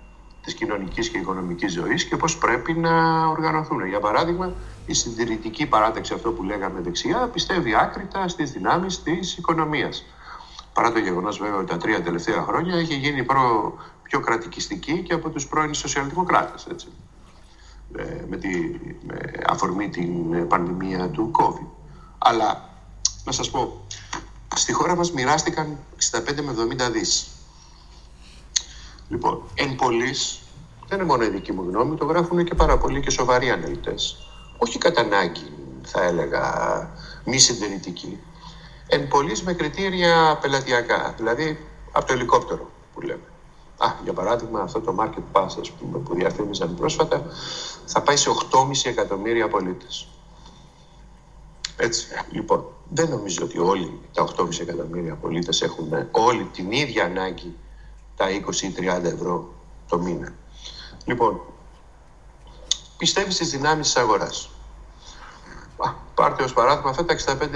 της 0.42 0.54
κοινωνικής 0.54 1.08
και 1.08 1.18
οικονομικής 1.18 1.72
ζωής 1.72 2.04
και 2.04 2.16
πώς 2.16 2.38
πρέπει 2.38 2.72
να 2.72 3.26
οργανωθούν. 3.26 3.86
Για 3.86 4.00
παράδειγμα, 4.00 4.52
η 4.86 4.94
συντηρητική 4.94 5.66
παράταξη, 5.66 6.14
αυτό 6.14 6.32
που 6.32 6.42
λέγαμε 6.42 6.80
δεξιά, 6.80 7.28
πιστεύει 7.32 7.76
άκρητα 7.76 8.28
στις 8.28 8.52
δυνάμεις 8.52 9.02
της 9.02 9.36
οικονομίας. 9.36 10.04
Παρά 10.72 10.92
το 10.92 10.98
γεγονός 10.98 11.38
βέβαια 11.38 11.56
ότι 11.56 11.66
τα 11.66 11.76
τρία 11.76 12.02
τελευταία 12.02 12.42
χρόνια 12.42 12.76
έχει 12.76 12.94
γίνει 12.94 13.22
προ, 13.22 13.74
πιο 14.02 14.20
κρατικιστική 14.20 15.02
και 15.02 15.14
από 15.14 15.30
τους 15.30 15.46
πρώην 15.46 15.74
σοσιαλδημοκράτες. 15.74 16.66
Έτσι. 16.70 16.88
Ε, 17.96 18.24
με, 18.28 18.36
τη, 18.36 18.48
με 19.06 19.32
αφορμή 19.46 19.88
την 19.88 20.48
πανδημία 20.48 21.10
του 21.10 21.30
COVID. 21.38 21.66
Αλλά 22.18 22.70
να 23.24 23.32
σας 23.32 23.50
πω, 23.50 23.81
στη 24.54 24.72
χώρα 24.72 24.96
μας 24.96 25.12
μοιράστηκαν 25.12 25.78
65 26.10 26.40
με 26.42 26.54
70 26.88 26.90
δις. 26.92 27.26
Λοιπόν, 29.08 29.42
εν 29.54 29.76
πολλής, 29.76 30.40
δεν 30.88 30.98
είναι 30.98 31.06
μόνο 31.06 31.24
η 31.24 31.28
δική 31.28 31.52
μου 31.52 31.62
γνώμη, 31.68 31.96
το 31.96 32.04
γράφουν 32.04 32.44
και 32.44 32.54
πάρα 32.54 32.78
πολλοί 32.78 33.00
και 33.00 33.10
σοβαροί 33.10 33.50
αναλυτές. 33.50 34.16
Όχι 34.58 34.78
κατά 34.78 35.00
ανάγκη, 35.00 35.52
θα 35.82 36.02
έλεγα, 36.02 36.42
μη 37.24 37.38
συντηρητική. 37.38 38.20
Εν 38.86 39.08
πολλής 39.08 39.42
με 39.42 39.52
κριτήρια 39.52 40.38
πελατειακά, 40.40 41.14
δηλαδή 41.16 41.66
από 41.92 42.06
το 42.06 42.12
ελικόπτερο 42.12 42.70
που 42.94 43.00
λέμε. 43.00 43.26
Α, 43.76 43.86
για 44.04 44.12
παράδειγμα, 44.12 44.60
αυτό 44.60 44.80
το 44.80 44.96
Market 44.98 45.22
Pass 45.32 45.56
ας 45.60 45.70
πούμε, 45.70 45.98
που 45.98 46.14
διαφήμιζαν 46.14 46.74
πρόσφατα 46.74 47.22
θα 47.86 48.02
πάει 48.02 48.16
σε 48.16 48.30
8,5 48.30 48.88
εκατομμύρια 48.88 49.48
πολίτες. 49.48 50.08
Έτσι, 51.76 52.06
λοιπόν, 52.30 52.64
δεν 52.94 53.08
νομίζω 53.08 53.44
ότι 53.44 53.58
όλοι 53.58 54.00
τα 54.12 54.28
8,5 54.36 54.60
εκατομμύρια 54.60 55.14
πολίτες 55.14 55.62
έχουν 55.62 56.08
όλη 56.10 56.44
την 56.44 56.72
ίδια 56.72 57.04
ανάγκη 57.04 57.56
τα 58.16 58.26
20 58.46 58.54
ή 58.62 58.74
30 58.78 59.04
ευρώ 59.04 59.54
το 59.88 59.98
μήνα. 59.98 60.34
Λοιπόν, 61.04 61.40
πιστεύεις 62.96 63.34
στις 63.34 63.50
δυνάμεις 63.50 63.86
της 63.86 63.96
αγοράς. 63.96 64.50
Πάρτε 66.14 66.42
ως 66.42 66.52
παράδειγμα 66.52 66.90
αυτά 66.90 67.04
τα 67.04 67.14
65 67.14 67.48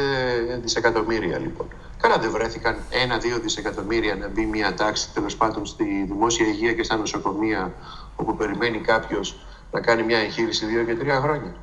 δισεκατομμύρια 0.62 1.38
λοιπόν. 1.38 1.66
Καλά 2.00 2.19
δεν 2.19 2.31
βρέθηκαν 2.31 2.78
ένα-δύο 2.90 3.38
δισεκατομμύρια 3.38 4.14
να 4.14 4.28
μπει 4.28 4.47
μια 4.47 4.75
τάξη 4.75 5.11
τέλος 5.14 5.37
πάντων 5.37 5.66
στη 5.66 6.05
δημόσια 6.07 6.47
υγεία 6.47 6.73
και 6.73 6.83
στα 6.83 6.97
νοσοκομεία 6.97 7.73
όπου 8.16 8.37
περιμένει 8.37 8.78
κάποιος 8.78 9.47
να 9.71 9.81
κάνει 9.81 10.02
μια 10.02 10.19
εγχείρηση 10.19 10.66
δύο 10.66 10.85
και 10.85 10.95
τρία 10.95 11.21
χρόνια. 11.21 11.55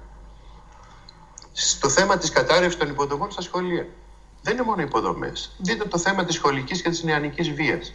Στο 1.54 1.90
θέμα 1.90 2.18
της 2.18 2.30
κατάρρευσης 2.30 2.80
των 2.80 2.90
υποδομών 2.90 3.32
στα 3.32 3.42
σχολεία. 3.42 3.88
Δεν 4.42 4.54
είναι 4.54 4.64
μόνο 4.64 4.82
υποδομές. 4.82 5.56
Δείτε 5.58 5.86
το 5.86 5.98
θέμα 5.98 6.26
της 6.26 6.36
σχολικής 6.36 6.82
και 6.82 6.90
της 6.90 7.04
νεανικής 7.04 7.52
βίας. 7.52 7.94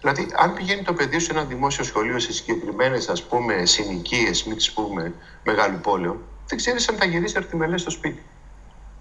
Δηλαδή, 0.00 0.28
αν 0.36 0.54
πηγαίνει 0.54 0.82
το 0.82 0.92
παιδί 0.92 1.18
σε 1.18 1.32
ένα 1.32 1.44
δημόσιο 1.44 1.84
σχολείο 1.84 2.18
σε 2.18 2.32
συγκεκριμένες 2.32 3.08
ας 3.08 3.22
πούμε 3.22 3.64
συνοικίες, 3.64 4.44
μην 4.44 4.56
τις 4.56 4.72
πούμε 4.72 5.14
μεγάλου 5.44 5.78
πόλεων, 5.78 6.18
δεν 6.46 6.58
ξέρεις 6.58 6.88
αν 6.88 6.96
θα 6.96 7.04
γυρίσει 7.04 7.36
αρτιμελές 7.36 7.80
στο 7.80 7.90
σπίτι. 7.90 8.22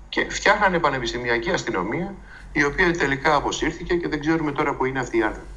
Και 0.09 0.29
φτιάχνανε 0.29 0.79
πανεπιστημιακή 0.79 1.51
αστυνομία 1.51 2.15
η 2.51 2.63
οποία 2.63 2.97
τελικά 2.97 3.35
αποσύρθηκε 3.35 3.95
και 3.95 4.07
δεν 4.07 4.19
ξέρουμε 4.19 4.51
τώρα 4.51 4.75
που 4.75 4.85
είναι 4.85 4.99
αυτή 4.99 5.17
η 5.17 5.23
άνθρωποι. 5.23 5.47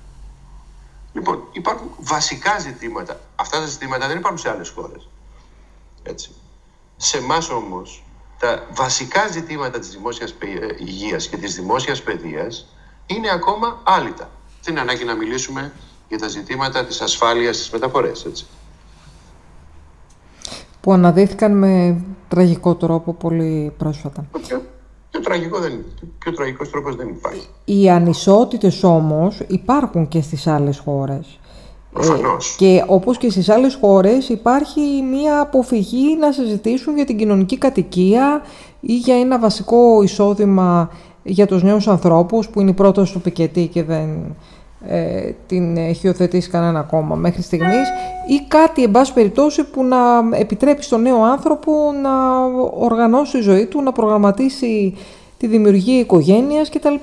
Λοιπόν, 1.13 1.49
υπάρχουν 1.53 1.91
βασικά 1.99 2.59
ζητήματα. 2.59 3.21
Αυτά 3.37 3.61
τα 3.61 3.67
ζητήματα 3.67 4.07
δεν 4.07 4.17
υπάρχουν 4.17 4.39
σε 4.39 4.51
άλλες 4.51 4.69
χώρες. 4.69 5.09
Έτσι. 6.03 6.31
Σε 6.97 7.17
εμάς 7.17 7.51
όμως, 7.51 8.04
τα 8.39 8.67
βασικά 8.75 9.27
ζητήματα 9.27 9.79
της 9.79 9.91
δημόσιας 9.91 10.31
ε, 10.31 10.37
υγείας 10.79 11.29
και 11.29 11.37
της 11.37 11.55
δημόσιας 11.55 12.03
παιδείας 12.03 12.67
είναι 13.07 13.31
ακόμα 13.31 13.81
άλυτα. 13.85 14.31
Δεν 14.63 14.73
είναι 14.73 14.81
ανάγκη 14.81 15.05
να 15.05 15.15
μιλήσουμε 15.15 15.73
για 16.09 16.19
τα 16.19 16.29
ζητήματα 16.29 16.85
της 16.85 17.01
ασφάλειας 17.01 17.57
στις 17.57 17.71
μεταφορές, 17.71 18.25
έτσι. 18.25 18.47
Που 20.81 20.93
αναδύθηκαν 20.93 21.59
με 21.59 22.01
τραγικό 22.29 22.75
τρόπο 22.75 23.15
πολύ 23.15 23.75
πρόσφατα. 23.79 24.27
Okay 24.33 24.61
τραγικό 25.25 25.59
δεν, 25.59 25.85
πιο 26.19 26.33
τραγικός 26.33 26.71
τρόπος 26.71 26.97
δεν 26.97 27.09
υπάρχει. 27.09 27.47
Οι 27.65 27.91
ανισότητες 27.91 28.83
όμως 28.83 29.41
υπάρχουν 29.47 30.09
και 30.09 30.21
στις 30.21 30.47
άλλες 30.47 30.79
χώρες. 30.79 31.39
Προφανώς. 31.95 32.53
Ε, 32.53 32.57
και 32.57 32.85
όπως 32.87 33.19
και 33.19 33.31
στις 33.31 33.49
άλλες 33.49 33.75
χώρες 33.81 34.29
υπάρχει 34.29 34.81
μία 35.11 35.41
αποφυγή 35.41 36.17
να 36.17 36.33
συζητήσουν 36.33 36.97
για 36.97 37.05
την 37.05 37.17
κοινωνική 37.17 37.59
κατοικία 37.59 38.43
ή 38.81 38.97
για 38.97 39.19
ένα 39.19 39.39
βασικό 39.39 40.03
εισόδημα 40.03 40.91
για 41.23 41.47
τους 41.47 41.63
νέους 41.63 41.89
ανθρώπους 41.89 42.49
που 42.49 42.61
είναι 42.61 42.71
η 42.71 42.75
πρόταση 42.75 43.13
του 43.13 43.21
Πικετή 43.21 43.67
και 43.67 43.83
δεν 43.83 44.37
ε, 44.87 45.31
την 45.47 45.77
έχει 45.77 46.07
υιοθετήσει 46.07 46.51
κανένα 46.51 46.83
κόμμα 46.83 47.15
μέχρι 47.15 47.43
στιγμής 47.43 47.89
ή 48.29 48.47
κάτι 48.49 48.83
εν 48.83 48.91
πάση 48.91 49.13
περιπτώσει 49.13 49.65
που 49.65 49.85
να 49.85 49.99
επιτρέπει 50.33 50.83
στον 50.83 51.03
νέο 51.03 51.23
άνθρωπο 51.23 51.73
να 52.03 52.45
οργανώσει 52.79 53.33
τη 53.33 53.43
ζωή 53.43 53.67
του, 53.67 53.83
να 53.83 53.93
προγραμματίσει 53.93 54.97
τη 55.39 55.47
δημιουργία 55.47 55.99
οικογένειας 55.99 56.71
κτλ. 56.71 56.95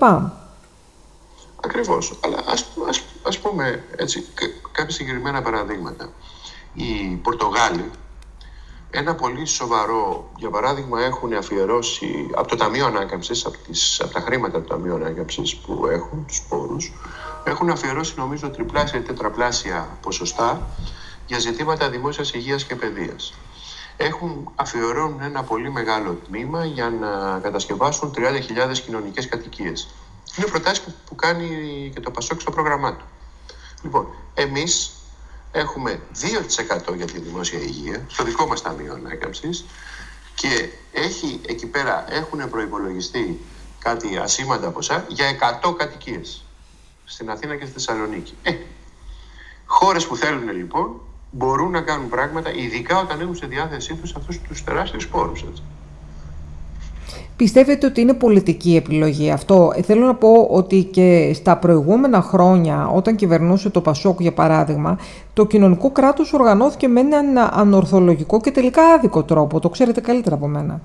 Ακριβώς, 1.65 2.19
αλλά 2.25 2.37
ας, 2.51 2.71
ας, 2.89 3.03
ας 3.31 3.39
πούμε 3.39 3.83
έτσι, 3.95 4.27
κάποια 4.71 4.93
συγκεκριμένα 4.93 5.41
παραδείγματα. 5.41 6.13
Οι 6.73 7.19
Πορτογάλοι 7.23 7.91
ένα 8.93 9.15
πολύ 9.15 9.45
σοβαρό, 9.45 10.31
για 10.37 10.49
παράδειγμα, 10.49 11.01
έχουν 11.01 11.33
αφιερώσει 11.33 12.29
από 12.35 12.47
το 12.47 12.55
Ταμείο 12.55 12.85
Ανάκαμψης, 12.85 13.45
από, 13.45 13.57
από 13.99 14.13
τα 14.13 14.19
χρήματα 14.19 14.61
του 14.61 14.67
Ταμείου 14.67 14.95
Ανάκαμψης 14.95 15.55
που 15.55 15.87
έχουν, 15.87 16.25
τους 16.27 16.41
πόρους, 16.49 16.93
έχουν 17.43 17.69
αφιερώσει 17.69 18.13
νομίζω 18.17 18.49
τριπλάσια 18.49 18.99
ή 18.99 19.01
τετραπλάσια 19.01 19.97
ποσοστά 20.01 20.67
για 21.27 21.39
ζητήματα 21.39 21.89
δημόσιας 21.89 22.33
υγείας 22.33 22.63
και 22.63 22.75
παιδείας. 22.75 23.33
Έχουν 23.97 24.51
αφιερώνουν 24.55 25.21
ένα 25.21 25.43
πολύ 25.43 25.71
μεγάλο 25.71 26.17
τμήμα 26.27 26.65
για 26.65 26.89
να 26.89 27.39
κατασκευάσουν 27.39 28.13
30.000 28.15 28.79
κοινωνικές 28.85 29.27
κατοικίες. 29.27 29.87
Είναι 30.37 30.47
προτάσεις 30.47 30.81
που, 30.81 30.93
που 31.05 31.15
κάνει 31.15 31.47
και 31.93 31.99
το 31.99 32.11
Πασόκ 32.11 32.41
στο 32.41 32.51
πρόγραμμά 32.51 32.95
του. 32.95 33.05
Λοιπόν, 33.83 34.07
εμείς 34.33 34.91
έχουμε 35.51 36.01
2% 36.91 36.95
για 36.95 37.05
τη 37.05 37.19
δημόσια 37.19 37.59
υγεία 37.59 38.05
στο 38.07 38.23
δικό 38.23 38.47
μας 38.47 38.61
Ταμείο 38.61 38.93
Ανάκαμψης 38.93 39.65
και 40.35 40.69
έχει, 40.91 41.41
εκεί 41.47 41.65
πέρα 41.65 42.13
έχουν 42.13 42.49
προϋπολογιστεί 42.49 43.39
κάτι 43.79 44.17
ασήμαντα 44.17 44.69
ποσά 44.69 45.05
για 45.07 45.59
100 45.63 45.75
κατοικίες 45.77 46.43
στην 47.05 47.29
Αθήνα 47.29 47.55
και 47.55 47.63
στη 47.63 47.73
Θεσσαλονίκη. 47.73 48.33
Ε, 48.43 48.55
χώρες 49.65 50.07
που 50.07 50.15
θέλουν 50.15 50.51
λοιπόν 50.51 51.01
μπορούν 51.31 51.71
να 51.71 51.81
κάνουν 51.81 52.09
πράγματα, 52.09 52.53
ειδικά 52.53 52.99
όταν 52.99 53.21
έχουν 53.21 53.35
στη 53.35 53.45
διάθεσή 53.45 53.95
τους 53.95 54.15
αυτούς 54.15 54.41
τους 54.41 54.63
τεράστιους 54.63 55.07
πόρους. 55.07 55.43
Έτσι. 57.41 57.53
Πιστεύετε 57.53 57.85
ότι 57.85 58.01
είναι 58.01 58.13
πολιτική 58.13 58.75
επιλογή 58.75 59.31
αυτό; 59.31 59.71
Ε, 59.75 59.81
θέλω 59.81 60.05
να 60.05 60.15
πω 60.15 60.47
ότι 60.49 60.83
και 60.83 61.31
στα 61.33 61.57
προηγούμενα 61.57 62.21
χρόνια, 62.21 62.91
όταν 62.95 63.15
κυβερνούσε 63.15 63.69
το 63.69 63.81
Πασόκ 63.81 64.21
για 64.21 64.33
παράδειγμα, 64.33 64.97
το 65.33 65.45
κοινωνικό 65.45 65.89
κράτος 65.91 66.33
οργανώθηκε 66.33 66.87
με 66.87 66.99
έναν 66.99 67.37
ανορθολογικό 67.53 68.39
και 68.41 68.51
τελικά 68.51 68.83
άδικο 68.83 69.23
τρόπο. 69.23 69.59
Το 69.59 69.69
ξέρετε 69.69 70.01
καλύτερα 70.01 70.35
από 70.35 70.47
μένα. 70.47 70.81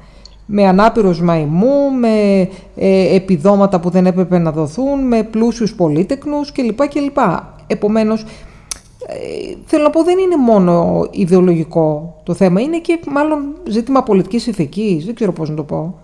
Με 0.46 0.66
ανάπηρους 0.66 1.20
μαϊμού, 1.20 1.90
με 2.00 2.48
ε, 2.76 3.14
επιδόματα 3.14 3.80
που 3.80 3.90
δεν 3.90 4.06
έπρεπε 4.06 4.38
να 4.38 4.52
δοθούν, 4.52 5.06
με 5.06 5.22
πλούσιους 5.22 5.74
πολίτεκνους 5.74 6.52
κλπ. 6.52 6.88
κλπ. 6.88 7.18
Επομένως, 7.66 8.22
ε, 8.22 9.54
θέλω 9.64 9.82
να 9.82 9.90
πω 9.90 10.02
δεν 10.02 10.18
είναι 10.18 10.36
μόνο 10.36 11.06
ιδεολογικό 11.10 12.16
το 12.22 12.34
θέμα, 12.34 12.60
είναι 12.60 12.78
και 12.78 13.00
μάλλον 13.08 13.38
ζήτημα 13.68 14.02
πολιτικής 14.02 14.46
ηθικής, 14.46 15.04
δεν 15.04 15.14
ξέρω 15.14 15.32
πώς 15.32 15.48
να 15.50 15.56
το 15.56 15.62
πω 15.62 15.94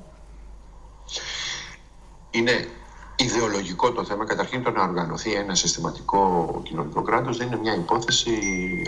είναι 2.33 2.69
ιδεολογικό 3.17 3.93
το 3.93 4.05
θέμα. 4.05 4.25
Καταρχήν 4.25 4.63
το 4.63 4.71
να 4.71 4.83
οργανωθεί 4.83 5.33
ένα 5.33 5.55
συστηματικό 5.55 6.61
κοινωνικό 6.63 7.03
κράτος 7.03 7.37
δεν 7.37 7.47
είναι 7.47 7.57
μια 7.57 7.75
υπόθεση 7.75 8.33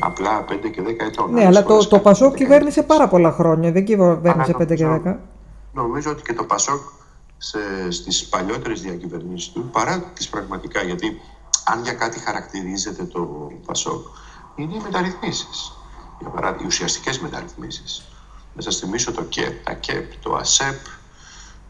απλά 0.00 0.44
5 0.48 0.70
και 0.70 0.82
10 0.82 0.94
ετών. 0.98 1.32
Ναι, 1.32 1.46
αλλά 1.46 1.62
το, 1.62 1.86
το 1.86 1.98
Πασόκ 1.98 2.34
κυβέρνησε 2.34 2.82
πάρα 2.82 3.08
πολλά 3.08 3.32
χρόνια, 3.32 3.72
δεν 3.72 3.84
κυβέρνησε 3.84 4.54
5 4.58 4.74
και 4.74 5.00
10. 5.04 5.16
Νομίζω 5.72 6.10
ότι 6.10 6.22
και 6.22 6.32
το 6.32 6.44
Πασόκ 6.44 6.80
στις 7.88 8.26
παλιότερες 8.26 8.80
διακυβερνήσεις 8.80 9.52
του, 9.52 9.68
παρά 9.72 10.00
τις 10.14 10.28
πραγματικά, 10.28 10.82
γιατί 10.82 11.20
αν 11.64 11.82
για 11.82 11.92
κάτι 11.92 12.18
χαρακτηρίζεται 12.18 13.04
το 13.04 13.50
Πασόκ, 13.66 14.06
είναι 14.54 14.74
οι 14.74 14.80
μεταρρυθμίσεις. 14.82 15.72
Για 16.20 16.28
παράδειγμα, 16.28 16.62
οι 16.64 16.66
ουσιαστικές 16.66 17.18
μεταρρυθμίσεις. 17.18 18.04
Να 18.54 18.62
σας 18.62 18.76
θυμίσω 18.76 19.12
το 19.12 19.22
ΚΕΠ, 19.22 19.64
τα 19.64 19.72
ΚΕΠ, 19.72 20.12
το 20.22 20.34
ΑΣΕΠ, 20.34 20.80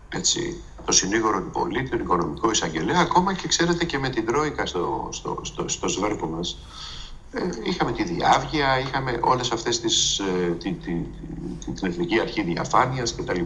έτσι, 0.08 0.62
το 0.84 0.92
συνήγορο 0.92 1.42
του 1.42 1.50
πολίτη, 1.50 1.90
τον 1.90 2.00
οικονομικό 2.00 2.50
εισαγγελέα, 2.50 3.00
ακόμα 3.00 3.34
και 3.34 3.48
ξέρετε 3.48 3.84
και 3.84 3.98
με 3.98 4.08
την 4.08 4.26
Τρόικα 4.26 4.66
στο, 4.66 5.08
στο, 5.12 5.40
στο, 5.42 5.68
στο 5.68 5.88
σβέρκο 5.88 6.26
μας. 6.26 6.58
Ε, 7.32 7.48
είχαμε 7.62 7.92
τη 7.92 8.04
διάβγεια, 8.04 8.78
είχαμε 8.78 9.18
όλες 9.22 9.50
αυτές 9.50 9.80
τις, 9.80 10.18
ε, 10.18 10.50
τη, 10.50 10.72
τη, 10.72 10.92
τη, 11.64 11.72
την 11.72 11.86
Εθνική 11.86 12.20
Αρχή 12.20 12.42
Διαφάνειας 12.42 13.14
κτλ. 13.14 13.40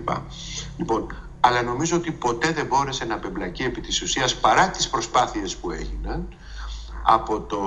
Λοιπόν, 0.76 1.07
αλλά 1.40 1.62
νομίζω 1.62 1.97
ότι 1.97 2.12
ποτέ 2.12 2.52
δεν 2.52 2.66
μπόρεσε 2.66 3.04
να 3.04 3.14
απεμπλακεί 3.14 3.62
επί 3.62 3.80
της 3.80 4.02
ουσίας 4.02 4.37
παρά 4.37 4.71
τις 4.71 4.88
προσπάθειες 4.88 5.57
που 5.57 5.71
έγιναν 5.71 6.28
από, 7.02 7.40
το, 7.40 7.59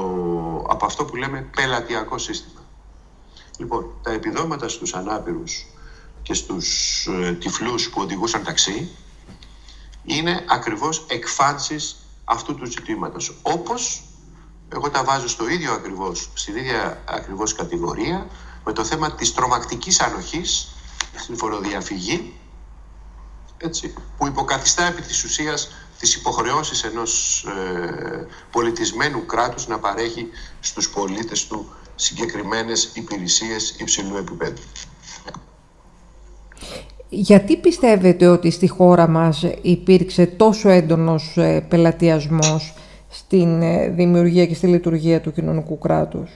από 0.69 0.85
αυτό 0.85 1.05
που 1.05 1.15
λέμε 1.15 1.47
πελατειακό 1.55 2.17
σύστημα. 2.17 2.61
Λοιπόν, 3.57 3.85
τα 4.01 4.11
επιδόματα 4.11 4.67
στους 4.67 4.93
ανάπηρους 4.93 5.65
και 6.23 6.33
στους 6.33 7.05
ε, 7.05 7.33
τυφλούς 7.33 7.89
που 7.89 8.01
οδηγούσαν 8.01 8.43
ταξί 8.43 8.89
είναι 10.03 10.45
ακριβώς 10.49 11.05
εκφάνσεις 11.07 11.95
αυτού 12.23 12.55
του 12.55 12.65
ζητήματος. 12.65 13.37
Όπως 13.41 14.03
εγώ 14.69 14.89
τα 14.89 15.03
βάζω 15.03 15.27
στο 15.27 15.49
ίδιο 15.49 15.73
ακριβώς, 15.73 16.29
στην 16.33 16.55
ίδια 16.55 17.01
ακριβώς 17.05 17.53
κατηγορία 17.53 18.27
με 18.65 18.73
το 18.73 18.83
θέμα 18.83 19.15
της 19.15 19.33
τρομακτικής 19.33 19.99
ανοχής 20.01 20.67
στην 21.15 21.37
φοροδιαφυγή 21.37 22.33
έτσι, 23.57 23.93
που 24.17 24.27
υποκαθιστά 24.27 24.83
επί 24.83 25.01
της 25.01 25.23
ουσίας 25.23 25.71
τις 25.99 26.15
υποχρεώσεις 26.15 26.83
ενός 26.83 27.43
ε, 27.43 28.27
πολιτισμένου 28.51 29.25
κράτους 29.25 29.67
να 29.67 29.79
παρέχει 29.79 30.29
στους 30.59 30.89
πολίτες 30.89 31.47
του 31.47 31.73
συγκεκριμένες 31.95 32.89
υπηρεσίες 32.93 33.75
υψηλού 33.77 34.17
επίπεδου. 34.17 34.61
Γιατί 37.13 37.57
πιστεύετε 37.57 38.27
ότι 38.27 38.51
στη 38.51 38.67
χώρα 38.67 39.07
μας 39.07 39.45
υπήρξε 39.61 40.25
τόσο 40.25 40.69
έντονος 40.69 41.37
ε, 41.37 41.65
πελατειασμός 41.69 42.73
στην 43.09 43.61
ε, 43.61 43.89
δημιουργία 43.89 44.45
και 44.45 44.53
στη 44.55 44.67
λειτουργία 44.67 45.21
του 45.21 45.31
κοινωνικού 45.31 45.77
κράτους; 45.77 46.31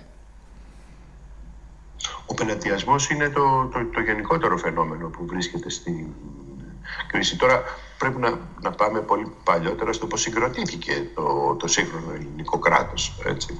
Ο 2.26 2.34
πελατειασμός 2.34 3.10
είναι 3.10 3.30
το, 3.30 3.70
το, 3.74 3.86
το 3.94 4.00
γενικότερο 4.02 4.58
φαινόμενο 4.58 5.08
που 5.08 5.26
βρίσκεται 5.26 5.70
στην 5.70 6.08
κρίση. 7.08 7.38
Τώρα 7.38 7.64
πρέπει 7.98 8.20
να, 8.20 8.40
να 8.62 8.72
πάμε 8.72 9.00
πολύ 9.00 9.32
παλιότερα 9.44 9.94
στο 9.94 10.08
πώς 10.08 10.22
συγκροτήθηκε 10.22 11.10
το, 11.16 11.56
το 11.60 11.68
σύγχρονο 11.68 12.12
ελληνικό 12.14 12.60
κράτος 12.60 13.18
έτσι, 13.26 13.60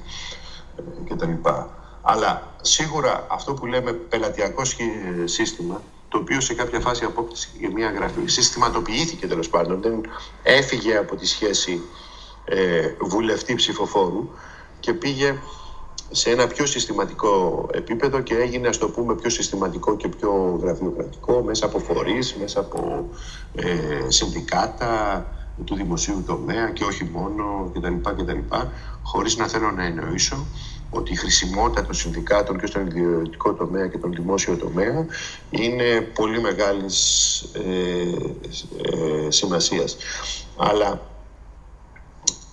ε, 0.76 0.82
και 1.04 1.14
τα 1.14 1.26
λοιπά. 1.26 1.70
Αλλά 2.02 2.54
σίγουρα 2.60 3.26
αυτό 3.30 3.54
που 3.54 3.66
λέμε 3.66 3.92
πελατειακό 3.92 4.62
σύστημα 5.24 5.82
το 6.16 6.22
οποίο 6.22 6.40
σε 6.40 6.54
κάποια 6.54 6.80
φάση 6.80 7.04
απόκτησε 7.04 7.48
και 7.60 7.68
μια 7.68 7.90
γραφή. 7.90 8.20
Συστηματοποιήθηκε 8.26 9.26
τέλος 9.26 9.48
πάντων, 9.48 9.82
δεν 9.82 10.00
έφυγε 10.42 10.96
από 10.96 11.16
τη 11.16 11.26
σχέση 11.26 11.80
ε, 12.44 12.88
βουλευτή 13.00 13.54
ψηφοφόρου 13.54 14.28
και 14.80 14.92
πήγε 14.92 15.38
σε 16.10 16.30
ένα 16.30 16.46
πιο 16.46 16.66
συστηματικό 16.66 17.66
επίπεδο 17.72 18.20
και 18.20 18.34
έγινε, 18.34 18.68
ας 18.68 18.78
το 18.78 18.88
πούμε, 18.88 19.14
πιο 19.14 19.30
συστηματικό 19.30 19.96
και 19.96 20.08
πιο 20.08 20.58
γραφειοκρατικό 20.62 21.42
μέσα 21.42 21.66
από 21.66 21.78
φορείς, 21.78 22.34
μέσα 22.34 22.60
από 22.60 23.08
ε, 23.54 23.66
συνδικάτα 24.08 25.26
του 25.64 25.74
δημοσίου 25.74 26.22
τομέα 26.26 26.70
και 26.70 26.84
όχι 26.84 27.04
μόνο 27.12 27.70
κτλ. 27.74 27.94
κτλ 28.16 28.56
χωρίς 29.02 29.36
να 29.36 29.48
θέλω 29.48 29.70
να 29.70 29.84
εννοήσω 29.84 30.46
ότι 30.96 31.12
η 31.12 31.16
χρησιμότητα 31.16 31.86
των 31.86 31.94
συνδικάτων 31.94 32.58
και 32.58 32.66
στον 32.66 32.86
ιδιωτικό 32.86 33.52
τομέα 33.52 33.86
και 33.86 33.98
τον 33.98 34.12
δημόσιο 34.12 34.56
τομέα 34.56 35.06
είναι 35.50 36.00
πολύ 36.00 36.40
μεγάλης 36.40 37.40
ε, 37.52 38.00
ε, 38.82 39.30
σημασίας. 39.30 39.96
Αλλά 40.56 41.00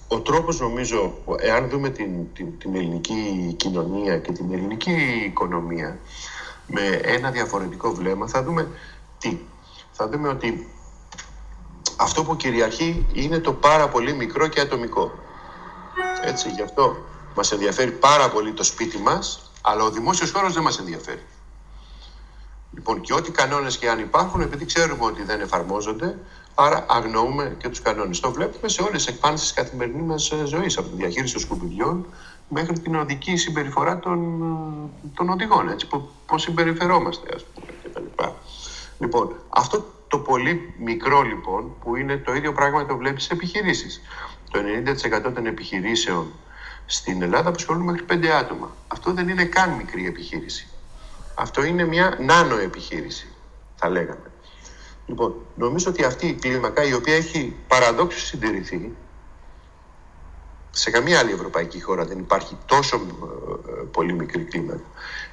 ο 0.08 0.20
τρόπος 0.20 0.60
νομίζω, 0.60 1.14
εάν 1.40 1.70
δούμε 1.70 1.90
την, 1.90 2.34
την, 2.34 2.58
την 2.58 2.76
ελληνική 2.76 3.54
κοινωνία 3.58 4.18
και 4.18 4.32
την 4.32 4.54
ελληνική 4.54 5.24
οικονομία 5.26 6.00
με 6.68 7.00
ένα 7.04 7.32
διαφορετικό 7.32 7.92
βλέμμα, 7.94 8.28
θα 8.28 8.44
δούμε 8.44 8.68
τι. 9.18 9.38
Θα 9.92 10.10
δούμε 10.10 10.28
ότι 10.28 10.68
αυτό 11.98 12.24
που 12.24 12.36
κυριαρχεί 12.36 13.06
είναι 13.14 13.40
το 13.40 13.54
πάρα 13.54 13.90
πολύ 13.90 14.14
μικρό 14.14 14.48
και 14.48 14.60
ατομικό. 14.60 15.12
Έτσι, 16.24 16.50
γι' 16.50 16.62
αυτό 16.62 16.98
μας 17.36 17.52
ενδιαφέρει 17.52 17.92
πάρα 17.92 18.30
πολύ 18.30 18.54
το 18.54 18.64
σπίτι 18.64 18.98
μας, 18.98 19.52
αλλά 19.62 19.84
ο 19.84 19.90
δημόσιος 19.90 20.32
χώρος 20.32 20.54
δεν 20.54 20.64
μας 20.64 20.80
ενδιαφέρει. 20.80 21.26
Λοιπόν, 22.74 23.02
και 23.02 23.14
ό,τι 23.14 23.32
κανόνες 23.32 23.78
και 23.78 23.90
αν 23.90 24.00
υπάρχουν, 24.00 24.42
επειδή 24.42 24.66
ξέρουμε 24.66 25.06
ότι 25.06 25.24
δεν 25.24 25.42
εφαρμόζονται, 25.42 26.18
άρα 26.56 26.86
αγνοούμε 26.90 27.56
και 27.60 27.70
τους 27.70 27.82
κανόνες. 27.82 28.20
Το 28.20 28.32
βλέπουμε 28.32 28.68
σε 28.68 28.82
όλες 28.82 29.06
τις 29.06 29.14
εκφάνσεις 29.14 29.54
της 29.54 29.64
καθημερινής 29.64 30.04
μας 30.04 30.32
ε, 30.32 30.46
ζωής, 30.46 30.78
από 30.78 30.90
τη 30.90 30.96
διαχείριση 30.96 31.34
των 31.34 31.42
σκουπιδιών 31.42 32.06
μέχρι 32.50 32.80
την 32.80 32.96
οδική 32.96 33.36
συμπεριφορά 33.36 34.00
των, 34.00 34.42
ε, 35.04 35.08
των 35.14 35.30
οδηγών, 35.30 35.70
έτσι, 35.70 35.88
πώς 36.26 36.42
συμπεριφερόμαστε, 36.42 37.36
ας 37.36 37.44
πούμε, 37.44 37.68
κτλ. 37.84 38.24
Λοιπόν, 39.00 39.36
αυτό 39.50 39.86
το 40.08 40.20
πολύ 40.20 40.74
μικρό 40.78 41.22
λοιπόν, 41.22 41.76
που 41.84 41.96
είναι 41.96 42.18
το 42.18 42.34
ίδιο 42.34 42.52
πράγμα 42.52 42.86
το 42.86 42.98
βλέπεις 42.98 43.24
σε 43.24 43.34
επιχειρήσεις. 43.34 44.02
Το 44.52 44.60
90% 44.60 45.34
των 45.34 45.46
επιχειρήσεων 45.46 46.32
στην 46.86 47.22
Ελλάδα 47.22 47.50
απασχολούν 47.50 47.84
μέχρι 47.84 48.04
πέντε 48.04 48.34
άτομα. 48.34 48.72
Αυτό 48.88 49.14
δεν 49.14 49.30
είναι 49.30 49.46
καν 49.46 49.70
μικρή 49.70 50.06
επιχείρηση. 50.08 50.68
Αυτό 51.36 51.64
είναι 51.64 51.86
μια 51.86 52.18
νάνο 52.22 52.58
επιχείρηση, 52.58 53.28
θα 53.76 53.90
λέγαμε. 53.90 54.32
Λοιπόν, 55.06 55.36
νομίζω 55.56 55.90
ότι 55.90 56.04
αυτή 56.04 56.28
η 56.28 56.34
κλίμακα, 56.34 56.84
η 56.84 56.94
οποία 56.94 57.16
έχει 57.16 57.56
παραδόξως 57.68 58.26
συντηρηθεί, 58.26 58.96
σε 60.72 60.90
καμία 60.92 61.20
άλλη 61.20 61.32
ευρωπαϊκή 61.32 61.82
χώρα 61.82 62.06
δεν 62.06 62.20
υπάρχει 62.20 62.58
τόσο 62.66 62.96
ε, 62.96 63.84
πολύ 63.92 64.14
μικρή 64.14 64.44
κλίμακα. 64.44 64.84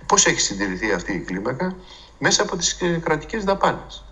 Πώς 0.06 0.26
έχει 0.26 0.40
συντηρηθεί 0.40 0.92
αυτή 0.92 1.12
η 1.12 1.18
κλίμακα; 1.18 1.76
Μέσα 2.18 2.42
από 2.42 2.56
τις 2.56 2.80
ε, 2.80 3.00
κρατικές 3.04 3.44
δαπάνες. 3.44 4.04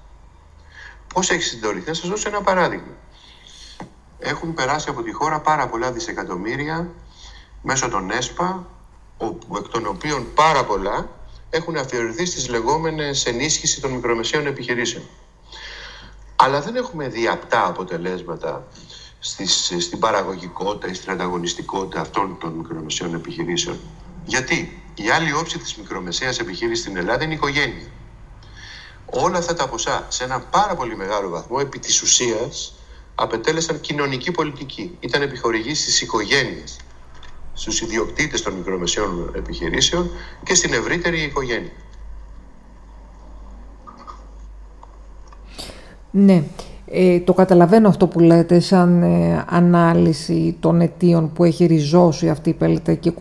Πώς 1.14 1.30
έχει 1.30 1.42
συντηρηθεί, 1.42 1.88
να 1.88 1.94
σας 1.94 2.08
δώσω 2.08 2.28
ένα 2.28 2.42
παράδειγμα. 2.42 2.92
Έχουν 4.18 4.54
περάσει 4.54 4.88
από 4.90 5.02
τη 5.02 5.12
χώρα 5.12 5.40
πάρα 5.40 5.68
πολλά 5.68 5.92
δισεκατομμύρια 5.92 6.90
μέσω 7.70 7.88
των 7.88 8.10
ΕΣΠΑ, 8.10 8.66
εκ 9.58 9.68
των 9.68 9.86
οποίων 9.86 10.26
πάρα 10.34 10.64
πολλά 10.64 11.08
έχουν 11.50 11.76
αφιερωθεί 11.76 12.24
στις 12.26 12.48
λεγόμενες 12.48 13.26
ενίσχυση 13.26 13.80
των 13.80 13.90
μικρομεσαίων 13.90 14.46
επιχειρήσεων. 14.46 15.04
Αλλά 16.36 16.60
δεν 16.60 16.76
έχουμε 16.76 17.08
δει 17.08 17.26
απτά 17.26 17.66
αποτελέσματα 17.66 18.66
στις, 19.18 19.74
στην 19.78 19.98
παραγωγικότητα 19.98 20.90
ή 20.90 20.94
στην 20.94 21.10
ανταγωνιστικότητα 21.10 22.00
αυτών 22.00 22.36
των 22.40 22.52
μικρομεσαίων 22.52 23.14
επιχειρήσεων. 23.14 23.78
Γιατί 24.24 24.82
η 24.94 25.10
άλλη 25.10 25.32
όψη 25.32 25.58
της 25.58 25.76
μικρομεσαίας 25.76 26.38
επιχείρησης 26.38 26.84
στην 26.84 26.96
Ελλάδα 26.96 27.24
είναι 27.24 27.32
η 27.32 27.36
οικογένεια. 27.36 27.86
Όλα 29.06 29.38
αυτά 29.38 29.54
τα 29.54 29.68
ποσά 29.68 30.06
σε 30.08 30.24
ένα 30.24 30.40
πάρα 30.40 30.74
πολύ 30.74 30.96
μεγάλο 30.96 31.28
βαθμό 31.28 31.56
επί 31.60 31.78
της 31.78 32.02
ουσίας 32.02 32.74
απετέλεσαν 33.14 33.80
κοινωνική 33.80 34.30
πολιτική. 34.30 34.96
Ήταν 35.00 35.22
επιχορηγήσεις 35.22 35.82
στις 35.82 36.00
οικογένειες 36.00 36.76
στους 37.58 37.80
ιδιοκτήτες 37.80 38.42
των 38.42 38.52
μικρομεσαίων 38.52 39.32
επιχειρήσεων 39.36 40.10
και 40.44 40.54
στην 40.54 40.72
ευρύτερη 40.72 41.22
οικογένεια. 41.22 41.70
Ναι. 46.10 46.42
Ε, 46.90 47.20
το 47.20 47.32
καταλαβαίνω 47.32 47.88
αυτό 47.88 48.06
που 48.06 48.20
λέτε 48.20 48.60
σαν 48.60 49.02
ε, 49.02 49.44
ανάλυση 49.48 50.56
των 50.60 50.80
αιτίων 50.80 51.32
που 51.32 51.44
έχει 51.44 51.66
ριζώσει 51.66 52.28
αυτή 52.28 52.50
η 52.50 52.52
πελεταϊκή 52.52 53.12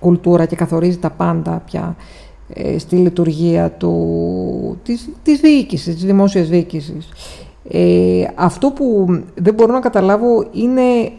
κουλτούρα 0.00 0.46
και 0.46 0.56
καθορίζει 0.56 0.98
τα 0.98 1.10
πάντα 1.10 1.62
πια 1.66 1.96
ε, 2.48 2.78
στη 2.78 2.96
λειτουργία 2.96 3.70
του, 3.70 4.78
της, 4.82 5.08
της 5.22 5.40
διοίκησης, 5.40 5.94
της 5.94 6.04
δημόσιας 6.04 6.48
διοίκησης. 6.48 7.08
Ε, 7.70 8.24
αυτό 8.34 8.70
που 8.70 9.06
δεν 9.34 9.54
μπορώ 9.54 9.72
να 9.72 9.80
καταλάβω 9.80 10.48
είναι 10.52 11.12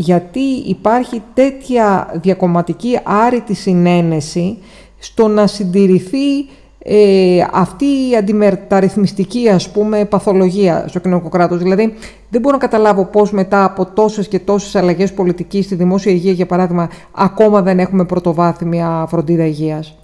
γιατί 0.00 0.40
υπάρχει 0.66 1.22
τέτοια 1.34 2.10
διακομματική 2.22 2.98
άρρητη 3.02 3.54
συνένεση 3.54 4.58
στο 4.98 5.28
να 5.28 5.46
συντηρηθεί 5.46 6.46
ε, 6.78 7.46
αυτή 7.52 7.84
η 7.84 8.16
αντιμεταρρυθμιστική 8.16 9.48
ας 9.48 9.70
πούμε 9.70 10.04
παθολογία 10.04 10.84
στο 10.88 10.98
κοινωνικό 10.98 11.28
κράτος. 11.28 11.58
Δηλαδή 11.62 11.94
δεν 12.30 12.40
μπορώ 12.40 12.56
να 12.56 12.62
καταλάβω 12.62 13.04
πώς 13.04 13.32
μετά 13.32 13.64
από 13.64 13.86
τόσες 13.86 14.28
και 14.28 14.38
τόσες 14.38 14.76
αλλαγές 14.76 15.12
πολιτικής 15.12 15.64
στη 15.64 15.74
δημόσια 15.74 16.12
υγεία 16.12 16.32
για 16.32 16.46
παράδειγμα 16.46 16.90
ακόμα 17.12 17.62
δεν 17.62 17.78
έχουμε 17.78 18.04
πρωτοβάθμια 18.04 19.06
φροντίδα 19.08 19.46
υγείας 19.46 19.98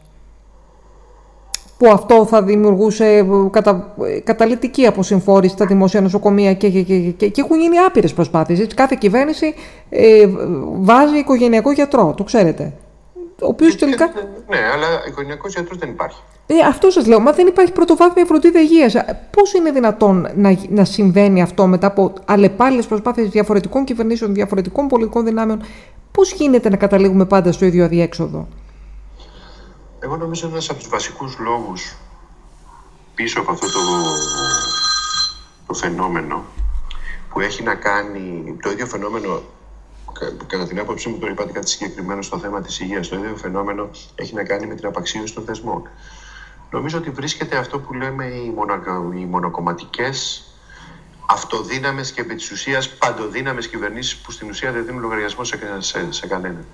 που 1.77 1.89
αυτό 1.91 2.27
θα 2.27 2.43
δημιουργούσε 2.43 3.07
ε, 3.07 3.25
κατα, 3.51 3.95
καταλητική 4.25 4.87
αποσυμφόρηση 4.87 5.55
στα 5.55 5.67
δημόσια 5.67 6.01
νοσοκομεία 6.01 6.55
και, 6.55 6.69
και, 6.69 6.83
και, 6.83 7.29
και, 7.29 7.41
έχουν 7.41 7.61
γίνει 7.61 7.79
άπειρες 7.79 8.13
προσπάθειες. 8.13 8.67
Κάθε 8.75 8.97
κυβέρνηση 9.01 9.55
ε, 9.89 10.27
βάζει 10.73 11.19
οικογενειακό 11.19 11.73
γιατρό, 11.73 12.15
το 12.17 12.25
ξέρετε. 12.25 12.73
Ο 13.41 13.47
οποίος 13.47 13.77
τελικά. 13.77 14.13
Ναι, 14.49 14.59
αλλά 14.75 14.87
οικογενειακός 15.09 15.55
γιατρός 15.55 15.79
δεν 15.79 15.89
υπάρχει. 15.89 16.21
Ε, 16.47 16.55
αυτό 16.69 16.91
σας 16.91 17.07
λέω. 17.07 17.21
Μα 17.21 17.33
δεν 17.33 17.47
υπάρχει 17.47 17.73
πρωτοβάθμια 17.73 18.25
φροντίδα 18.25 18.61
υγείας. 18.61 18.95
Πώς 19.31 19.55
είναι 19.55 19.71
δυνατόν 19.71 20.29
να, 20.35 20.59
να 20.69 20.85
συμβαίνει 20.85 21.43
αυτό 21.43 21.67
μετά 21.67 21.87
από 21.87 22.13
αλλεπάλληλες 22.25 22.87
προσπάθειες 22.87 23.29
διαφορετικών 23.29 23.85
κυβερνήσεων, 23.85 24.35
διαφορετικών 24.35 24.89
πολιτικών 24.89 25.25
δυνάμεων, 25.25 25.61
Πώς 26.15 26.33
γίνεται 26.33 26.69
να 26.69 26.77
καταλήγουμε 26.77 27.25
πάντα 27.25 27.53
στο 27.53 27.65
ίδιο 27.65 27.85
αδιέξοδο; 27.85 28.49
Εγώ 30.05 30.17
νομίζω 30.17 30.47
ένας 30.47 30.71
από 30.71 30.79
τους 30.79 30.89
βασικούς 30.89 31.39
λόγους 31.39 31.97
πίσω 33.15 33.41
από 33.41 33.51
αυτό 33.51 33.67
το, 33.67 33.81
το 35.67 35.75
φαινόμενο 35.75 36.45
που 37.29 37.41
έχει 37.41 37.63
να 37.63 37.75
κάνει 37.75 38.57
το 38.63 38.71
ίδιο 38.71 38.87
φαινόμενο 38.87 39.43
κατά 40.47 40.67
την 40.67 40.79
άποψή 40.79 41.09
μου 41.09 41.19
το 41.19 41.27
είπατε 41.27 41.53
κάτι 41.53 41.71
συγκεκριμένο 41.71 42.23
στο 42.23 42.39
θέμα 42.39 42.61
της 42.61 42.81
υγείας 42.81 43.09
το 43.09 43.17
ίδιο 43.17 43.37
φαινόμενο 43.37 43.91
έχει 44.15 44.35
να 44.35 44.45
κάνει 44.45 44.67
με 44.67 44.75
την 44.75 44.87
απαξίωση 44.87 45.35
των 45.35 45.45
θεσμών 45.45 45.89
νομίζω 46.71 46.99
ότι 46.99 47.11
βρίσκεται 47.11 47.57
αυτό 47.57 47.79
που 47.81 47.95
λέμε 47.95 48.27
οι, 48.27 48.51
μονο, 48.51 48.83
οι 49.15 49.25
μονοκομματικές 49.25 50.45
αυτοδύναμες 51.27 52.13
και 52.13 52.21
επί 52.21 52.35
της 52.35 52.51
ουσίας 52.51 52.89
παντοδύναμες 52.89 53.69
κυβερνήσεις 53.69 54.17
που 54.17 54.31
στην 54.31 54.49
ουσία 54.49 54.73
δεν 54.73 54.85
δίνουν 54.85 55.01
λογαριασμό 55.01 55.45
σε, 55.45 55.59
σε, 55.79 56.13
σε 56.13 56.27
κανέναν. 56.27 56.65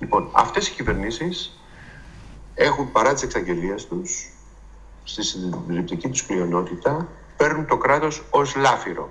Λοιπόν, 0.00 0.28
αυτές 0.32 0.68
οι 0.68 0.72
κυβερνήσεις 0.72 1.56
έχουν 2.54 2.92
παρά 2.92 3.12
τις 3.12 3.22
εξαγγελίες 3.22 3.86
τους, 3.86 4.32
στη 5.04 5.22
συντριπτική 5.22 6.08
τους 6.08 6.24
πλειονότητα, 6.24 7.08
παίρνουν 7.36 7.66
το 7.66 7.76
κράτος 7.76 8.22
ως 8.30 8.56
λάφυρο 8.56 9.10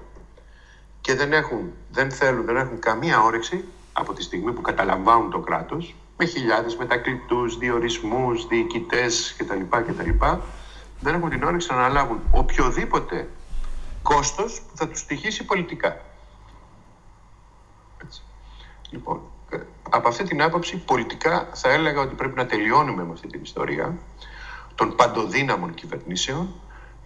και 1.01 1.15
δεν, 1.15 1.34
έχουν, 1.34 1.71
δεν 1.91 2.12
θέλουν, 2.12 2.45
δεν 2.45 2.56
έχουν 2.56 2.80
καμία 2.80 3.21
όρεξη 3.21 3.63
από 3.93 4.13
τη 4.13 4.23
στιγμή 4.23 4.51
που 4.51 4.62
καταλαμβάνουν 4.62 5.32
το 5.32 5.39
κράτος 5.39 5.95
με 6.17 6.25
χιλιάδες 6.25 6.75
μετακλητούς, 6.75 7.58
διορισμούς, 7.58 8.47
διοικητές 8.47 9.36
κτλ. 9.38 9.62
κτλ 9.69 10.10
δεν 10.99 11.13
έχουν 11.13 11.30
την 11.30 11.43
όρεξη 11.43 11.67
να 11.71 11.75
αναλάβουν 11.75 12.19
οποιοδήποτε 12.32 13.30
κόστος 14.01 14.62
που 14.62 14.77
θα 14.77 14.88
τους 14.88 14.99
στοιχήσει 14.99 15.45
πολιτικά. 15.45 16.01
Έτσι. 18.04 18.23
Λοιπόν, 18.89 19.21
από 19.89 20.07
αυτή 20.07 20.23
την 20.23 20.41
άποψη 20.41 20.77
πολιτικά 20.77 21.49
θα 21.53 21.69
έλεγα 21.69 22.01
ότι 22.01 22.15
πρέπει 22.15 22.35
να 22.35 22.45
τελειώνουμε 22.45 23.03
με 23.03 23.11
αυτή 23.13 23.27
την 23.27 23.41
ιστορία 23.41 23.97
των 24.75 24.95
παντοδύναμων 24.95 25.73
κυβερνήσεων 25.73 26.53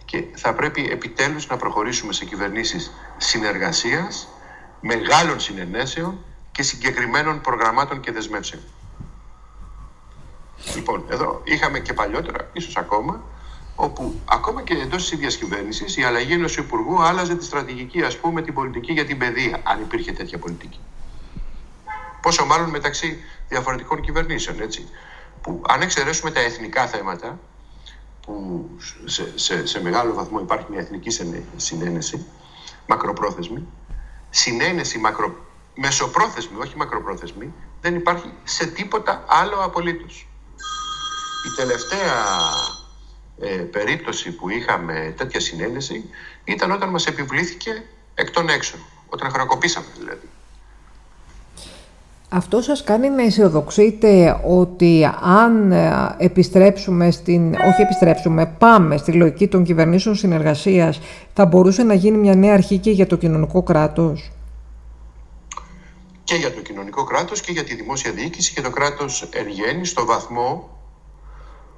και 0.04 0.24
θα 0.34 0.54
πρέπει 0.54 0.88
επιτέλους 0.90 1.48
να 1.48 1.56
προχωρήσουμε 1.56 2.12
σε 2.12 2.24
κυβερνήσεις 2.24 2.92
συνεργασίας, 3.16 4.28
μεγάλων 4.80 5.40
συνενέσεων 5.40 6.18
και 6.52 6.62
συγκεκριμένων 6.62 7.40
προγραμμάτων 7.40 8.00
και 8.00 8.12
δεσμεύσεων. 8.12 8.62
Λοιπόν, 10.74 11.04
εδώ 11.10 11.40
είχαμε 11.44 11.80
και 11.80 11.92
παλιότερα, 11.92 12.50
ίσως 12.52 12.76
ακόμα, 12.76 13.22
όπου 13.76 14.20
ακόμα 14.24 14.62
και 14.62 14.74
εντός 14.74 15.02
της 15.02 15.12
ίδιας 15.12 15.36
κυβέρνησης 15.36 15.96
η 15.96 16.02
αλλαγή 16.02 16.32
ενός 16.32 16.56
υπουργού 16.56 17.02
άλλαζε 17.02 17.36
τη 17.36 17.44
στρατηγική, 17.44 18.02
ας 18.02 18.18
πούμε, 18.18 18.42
την 18.42 18.54
πολιτική 18.54 18.92
για 18.92 19.06
την 19.06 19.18
παιδεία, 19.18 19.60
αν 19.64 19.80
υπήρχε 19.80 20.12
τέτοια 20.12 20.38
πολιτική. 20.38 20.80
Πόσο 22.22 22.44
μάλλον 22.44 22.70
μεταξύ 22.70 23.24
διαφορετικών 23.48 24.00
κυβερνήσεων, 24.00 24.60
έτσι. 24.60 24.88
Που 25.40 25.62
αν 25.68 25.82
εξαιρέσουμε 25.82 26.30
τα 26.30 26.40
εθνικά 26.40 26.86
θέματα, 26.86 27.38
που 28.26 28.68
σε, 29.04 29.38
σε, 29.38 29.66
σε 29.66 29.82
μεγάλο 29.82 30.14
βαθμό 30.14 30.40
υπάρχει 30.40 30.66
μια 30.70 30.80
εθνική 30.80 31.10
συνένεση, 31.56 32.26
μακροπρόθεσμη, 32.86 33.66
συνένεση 34.30 34.98
μακρο, 34.98 35.34
μεσοπρόθεσμη, 35.74 36.58
όχι 36.58 36.76
μακροπρόθεσμη, 36.76 37.52
δεν 37.80 37.94
υπάρχει 37.94 38.32
σε 38.44 38.66
τίποτα 38.66 39.24
άλλο 39.28 39.56
απολύτως. 39.64 40.28
Η 41.46 41.56
τελευταία 41.56 42.24
ε, 43.40 43.56
περίπτωση 43.56 44.32
που 44.32 44.48
είχαμε 44.48 45.14
τέτοια 45.16 45.40
συνένεση 45.40 46.10
ήταν 46.44 46.70
όταν 46.70 46.88
μας 46.88 47.06
επιβλήθηκε 47.06 47.84
εκ 48.14 48.30
των 48.30 48.48
έξω, 48.48 48.76
όταν 49.08 49.30
χρονοκοπήσαμε 49.30 49.86
δηλαδή. 49.98 50.28
Αυτό 52.28 52.60
σας 52.60 52.82
κάνει 52.82 53.08
να 53.08 53.22
αισιοδοξείτε 53.22 54.40
ότι 54.46 55.10
αν 55.22 55.72
ε, 55.72 56.14
επιστρέψουμε 56.18 57.10
στην, 57.10 57.54
όχι 57.54 57.80
επιστρέψουμε, 57.80 58.46
πάμε 58.46 58.96
στη 58.96 59.12
λογική 59.12 59.48
των 59.48 59.64
κυβερνήσεων 59.64 60.14
συνεργασίας, 60.14 61.00
θα 61.34 61.46
μπορούσε 61.46 61.82
να 61.82 61.94
γίνει 61.94 62.16
μια 62.16 62.34
νέα 62.34 62.52
αρχή 62.54 62.78
και 62.78 62.90
για 62.90 63.06
το 63.06 63.16
κοινωνικό 63.16 63.62
κράτος; 63.62 64.32
Και 66.24 66.34
για 66.34 66.52
το 66.52 66.60
κοινωνικό 66.60 67.04
κράτος 67.04 67.40
και 67.40 67.52
για 67.52 67.64
τη 67.64 67.74
δημόσια 67.74 68.12
διοίκηση 68.12 68.54
και 68.54 68.60
το 68.60 68.70
κράτος 68.70 69.28
εργένει 69.32 69.86
στο 69.86 70.04
βαθμό 70.04 70.78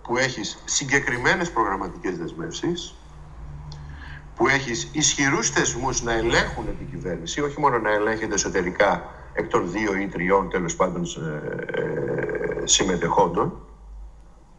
που 0.03 0.17
έχεις 0.17 0.63
συγκεκριμένες 0.65 1.51
προγραμματικές 1.51 2.17
δεσμεύσεις, 2.17 2.95
που 4.37 4.49
έχεις 4.49 4.89
ισχυρούς 4.93 5.51
θεσμούς 5.51 6.03
να 6.03 6.13
ελέγχουν 6.13 6.65
την 6.79 6.91
κυβέρνηση, 6.91 7.41
όχι 7.41 7.61
μόνο 7.61 7.79
να 7.79 7.91
ελέγχεται 7.91 8.35
εσωτερικά 8.35 9.18
εκ 9.39 9.49
των 9.49 9.71
δύο 9.71 9.95
ή 9.95 10.07
τριών 10.07 10.51
τέλος 10.51 10.77
πάντων 10.77 11.05
ε, 11.05 11.81
ε, 11.81 12.67
συμμετεχόντων 12.67 13.69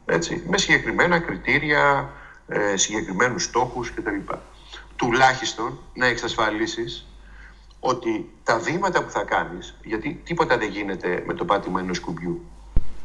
έτσι, 0.05 0.43
με 0.47 0.57
συγκεκριμένα 0.57 1.19
κριτήρια, 1.19 2.09
ε, 2.47 2.77
συγκεκριμένους 2.77 3.43
στόχους 3.43 3.93
κτλ. 3.93 4.33
Τουλάχιστον 4.95 5.79
να 5.93 6.05
εξασφαλίσεις 6.05 7.07
ότι 7.79 8.29
τα 8.43 8.57
βήματα 8.59 9.03
που 9.03 9.09
θα 9.09 9.23
κάνεις, 9.23 9.77
γιατί 9.83 10.21
τίποτα 10.23 10.57
δεν 10.57 10.69
γίνεται 10.69 11.23
με 11.25 11.33
το 11.33 11.45
πάτημα 11.45 11.79
ενός 11.79 11.99
κουμπιού, 11.99 12.41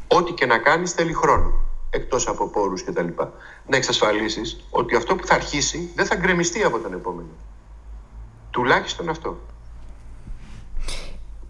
ό,τι 0.07 0.31
και 0.31 0.45
να 0.45 0.57
κάνεις 0.57 0.91
θέλει 0.91 1.13
χρόνο, 1.13 1.53
εκτός 1.89 2.27
από 2.27 2.47
πόρους 2.47 2.83
κτλ. 2.83 3.07
Να 3.67 3.77
εξασφαλίσεις 3.77 4.65
ότι 4.69 4.95
αυτό 4.95 5.15
που 5.15 5.25
θα 5.25 5.33
αρχίσει 5.33 5.91
δεν 5.95 6.05
θα 6.05 6.15
γκρεμιστεί 6.15 6.63
από 6.63 6.79
τον 6.79 6.93
επόμενο. 6.93 7.29
Τουλάχιστον 8.49 9.09
αυτό. 9.09 9.37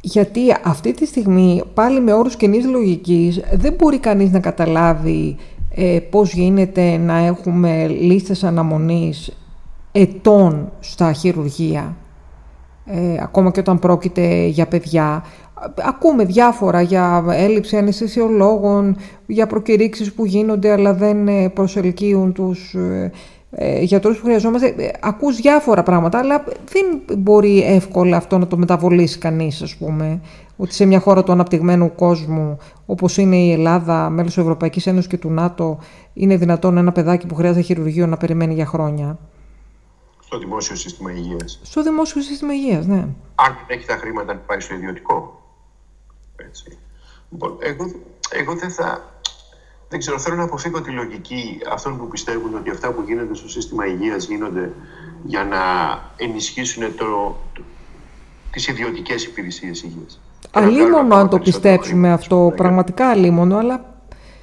Γιατί 0.07 0.39
αυτή 0.63 0.93
τη 0.93 1.05
στιγμή, 1.05 1.61
πάλι 1.73 2.01
με 2.01 2.13
όρους 2.13 2.35
κοινή 2.35 2.63
λογικής, 2.63 3.41
δεν 3.53 3.73
μπορεί 3.73 3.99
κανείς 3.99 4.31
να 4.31 4.39
καταλάβει 4.39 5.35
ε, 5.69 5.99
πώς 6.09 6.33
γίνεται 6.33 6.97
να 6.97 7.17
έχουμε 7.17 7.87
λίστες 7.87 8.43
αναμονής 8.43 9.37
ετών 9.91 10.71
στα 10.79 11.13
χειρουργεία. 11.13 11.95
Ε, 12.85 13.17
ακόμα 13.21 13.51
και 13.51 13.59
όταν 13.59 13.79
πρόκειται 13.79 14.45
για 14.45 14.67
παιδιά. 14.67 15.23
Ακούμε 15.87 16.25
διάφορα 16.25 16.81
για 16.81 17.25
έλλειψη 17.29 17.77
αναισθησιολόγων, 17.77 18.97
για 19.25 19.47
προκηρύξεις 19.47 20.13
που 20.13 20.25
γίνονται 20.25 20.71
αλλά 20.71 20.93
δεν 20.93 21.27
ε, 21.27 21.49
προσελκύουν 21.49 22.33
τους 22.33 22.75
ε, 23.57 23.75
ε, 23.75 23.81
γιατρούς 23.81 24.17
που 24.17 24.25
χρειαζόμαστε. 24.25 24.67
Ε, 24.67 24.91
ακούς 24.99 25.35
διάφορα 25.35 25.83
πράγματα, 25.83 26.17
αλλά 26.17 26.43
δεν 26.43 27.17
μπορεί 27.17 27.63
εύκολα 27.63 28.17
αυτό 28.17 28.37
να 28.37 28.47
το 28.47 28.57
μεταβολήσει 28.57 29.17
κανείς, 29.17 29.61
ας 29.61 29.75
πούμε. 29.75 30.21
Ότι 30.57 30.73
σε 30.73 30.85
μια 30.85 30.99
χώρα 30.99 31.23
του 31.23 31.31
αναπτυγμένου 31.31 31.95
κόσμου, 31.95 32.57
όπως 32.85 33.17
είναι 33.17 33.35
η 33.35 33.51
Ελλάδα, 33.51 34.09
μέλος 34.09 34.33
της 34.33 34.43
Ευρωπαϊκής 34.43 34.87
Ένωσης 34.87 35.09
και 35.09 35.17
του 35.17 35.29
ΝΑΤΟ, 35.29 35.79
είναι 36.13 36.37
δυνατόν 36.37 36.77
ένα 36.77 36.91
παιδάκι 36.91 37.27
που 37.27 37.35
χρειάζεται 37.35 37.61
χειρουργείο 37.61 38.07
να 38.07 38.17
περιμένει 38.17 38.53
για 38.53 38.65
χρόνια. 38.65 39.17
Στο 40.19 40.37
δημόσιο 40.37 40.75
σύστημα 40.75 41.11
υγείας. 41.11 41.59
Στο 41.63 41.83
δημόσιο 41.83 42.21
σύστημα 42.21 42.53
υγείας, 42.53 42.85
ναι. 42.85 43.07
Αν 43.35 43.55
έχει 43.67 43.85
τα 43.85 43.95
χρήματα 43.95 44.33
να 44.33 44.39
πάει 44.39 44.59
στο 44.59 44.73
ιδιωτικό. 44.73 45.41
Έτσι. 46.35 46.77
Λοιπόν, 47.29 47.57
εγώ, 47.59 47.85
εγώ 48.29 48.55
δεν 48.55 48.71
θα... 48.71 49.13
Δεν 49.89 49.99
ξέρω, 49.99 50.19
θέλω 50.19 50.35
να 50.35 50.43
αποφύγω 50.43 50.81
τη 50.81 50.91
λογική 50.91 51.59
αυτών 51.71 51.97
που 51.97 52.07
πιστεύουν 52.07 52.55
ότι 52.55 52.69
αυτά 52.69 52.91
που 52.91 53.03
γίνονται 53.07 53.35
στο 53.35 53.49
σύστημα 53.49 53.85
υγείας 53.85 54.25
γίνονται 54.25 54.71
για 55.23 55.43
να 55.43 55.57
ενισχύσουν 56.15 56.95
το, 56.95 57.35
το, 57.53 57.61
τις 58.51 58.67
ιδιωτικές 58.67 59.23
υπηρεσίες 59.23 59.83
υγείας. 59.83 60.21
Αλίμονο 60.51 61.15
αν 61.15 61.29
το 61.29 61.39
πιστέψουμε 61.39 62.11
αυτό, 62.11 62.53
πραγματικά 62.55 63.09
αλίμονο, 63.09 63.57
αλλά 63.57 63.85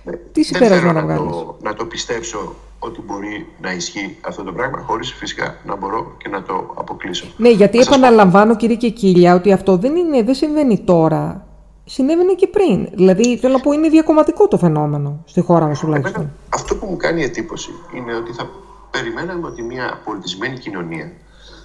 ναι. 0.05 0.13
τι 0.33 0.43
συμπέρασμα 0.43 0.93
να 0.93 1.03
βγάλεις. 1.03 1.31
Το, 1.31 1.59
να 1.63 1.75
το 1.75 1.85
πιστέψω 1.85 2.55
ότι 2.79 3.01
μπορεί 3.01 3.47
να 3.61 3.73
ισχύει 3.73 4.17
αυτό 4.21 4.43
το 4.43 4.53
πράγμα, 4.53 4.79
χωρίς 4.79 5.13
φυσικά 5.13 5.57
να 5.65 5.77
μπορώ 5.77 6.17
και 6.19 6.29
να 6.29 6.43
το 6.43 6.75
αποκλείσω. 6.75 7.27
Ναι, 7.37 7.51
γιατί 7.51 7.79
επαναλαμβάνω 7.79 8.57
κύριε 8.57 8.77
Κεκίλια 8.77 9.35
ότι 9.35 9.53
αυτό 9.53 9.77
δεν, 9.77 9.97
είναι, 9.97 10.23
δεν 10.23 10.35
συμβαίνει 10.35 10.79
τώρα. 10.79 11.47
Συνέβαινε 11.85 12.33
και 12.33 12.47
πριν. 12.47 12.89
Δηλαδή, 12.93 13.39
θέλω 13.39 13.53
να 13.53 13.61
πω, 13.61 13.73
είναι 13.73 13.89
διακομματικό 13.89 14.49
το 14.49 14.59
φαινόμενο 14.59 15.23
στη 15.27 15.41
χώρα 15.41 15.67
μας 15.67 15.79
τουλάχιστον. 15.79 16.33
Αυτό 16.49 16.77
που 16.77 16.87
μου 16.87 16.97
κάνει 16.97 17.23
εντύπωση 17.23 17.71
είναι 17.95 18.15
ότι 18.15 18.33
θα 18.33 18.51
περιμέναμε 18.91 19.47
ότι 19.47 19.63
μια 19.63 20.01
πολιτισμένη 20.05 20.59
κοινωνία 20.59 21.13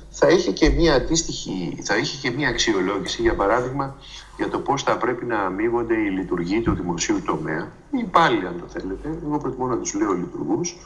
θα 0.09 0.27
είχε 0.29 0.51
και 0.51 0.69
μια 0.69 0.93
αντίστοιχη, 0.93 1.79
θα 1.83 1.97
είχε 1.97 2.17
και 2.21 2.35
μια 2.35 2.49
αξιολόγηση, 2.49 3.21
για 3.21 3.35
παράδειγμα, 3.35 3.95
για 4.37 4.49
το 4.49 4.59
πώς 4.59 4.83
θα 4.83 4.97
πρέπει 4.97 5.25
να 5.25 5.39
αμείβονται 5.39 5.93
οι 5.93 6.09
λειτουργοί 6.09 6.61
του 6.61 6.73
δημοσίου 6.73 7.21
τομέα, 7.25 7.71
ή 7.91 8.03
πάλι 8.03 8.47
αν 8.47 8.55
το 8.59 8.65
θέλετε, 8.67 9.19
εγώ 9.25 9.37
προτιμώ 9.37 9.67
να 9.67 9.77
τους 9.77 9.93
λέω 9.93 10.11
λειτουργούς, 10.11 10.77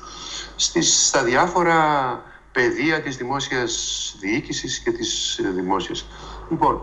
στις, 0.56 1.08
στα 1.08 1.24
διάφορα 1.24 1.80
πεδία 2.52 3.02
της 3.02 3.17
δημόσιας 3.17 4.15
διοίκησης 4.20 4.80
και 4.80 4.91
της 4.91 5.38
ε, 5.38 5.50
δημόσιας. 5.50 6.06
Λοιπόν, 6.50 6.82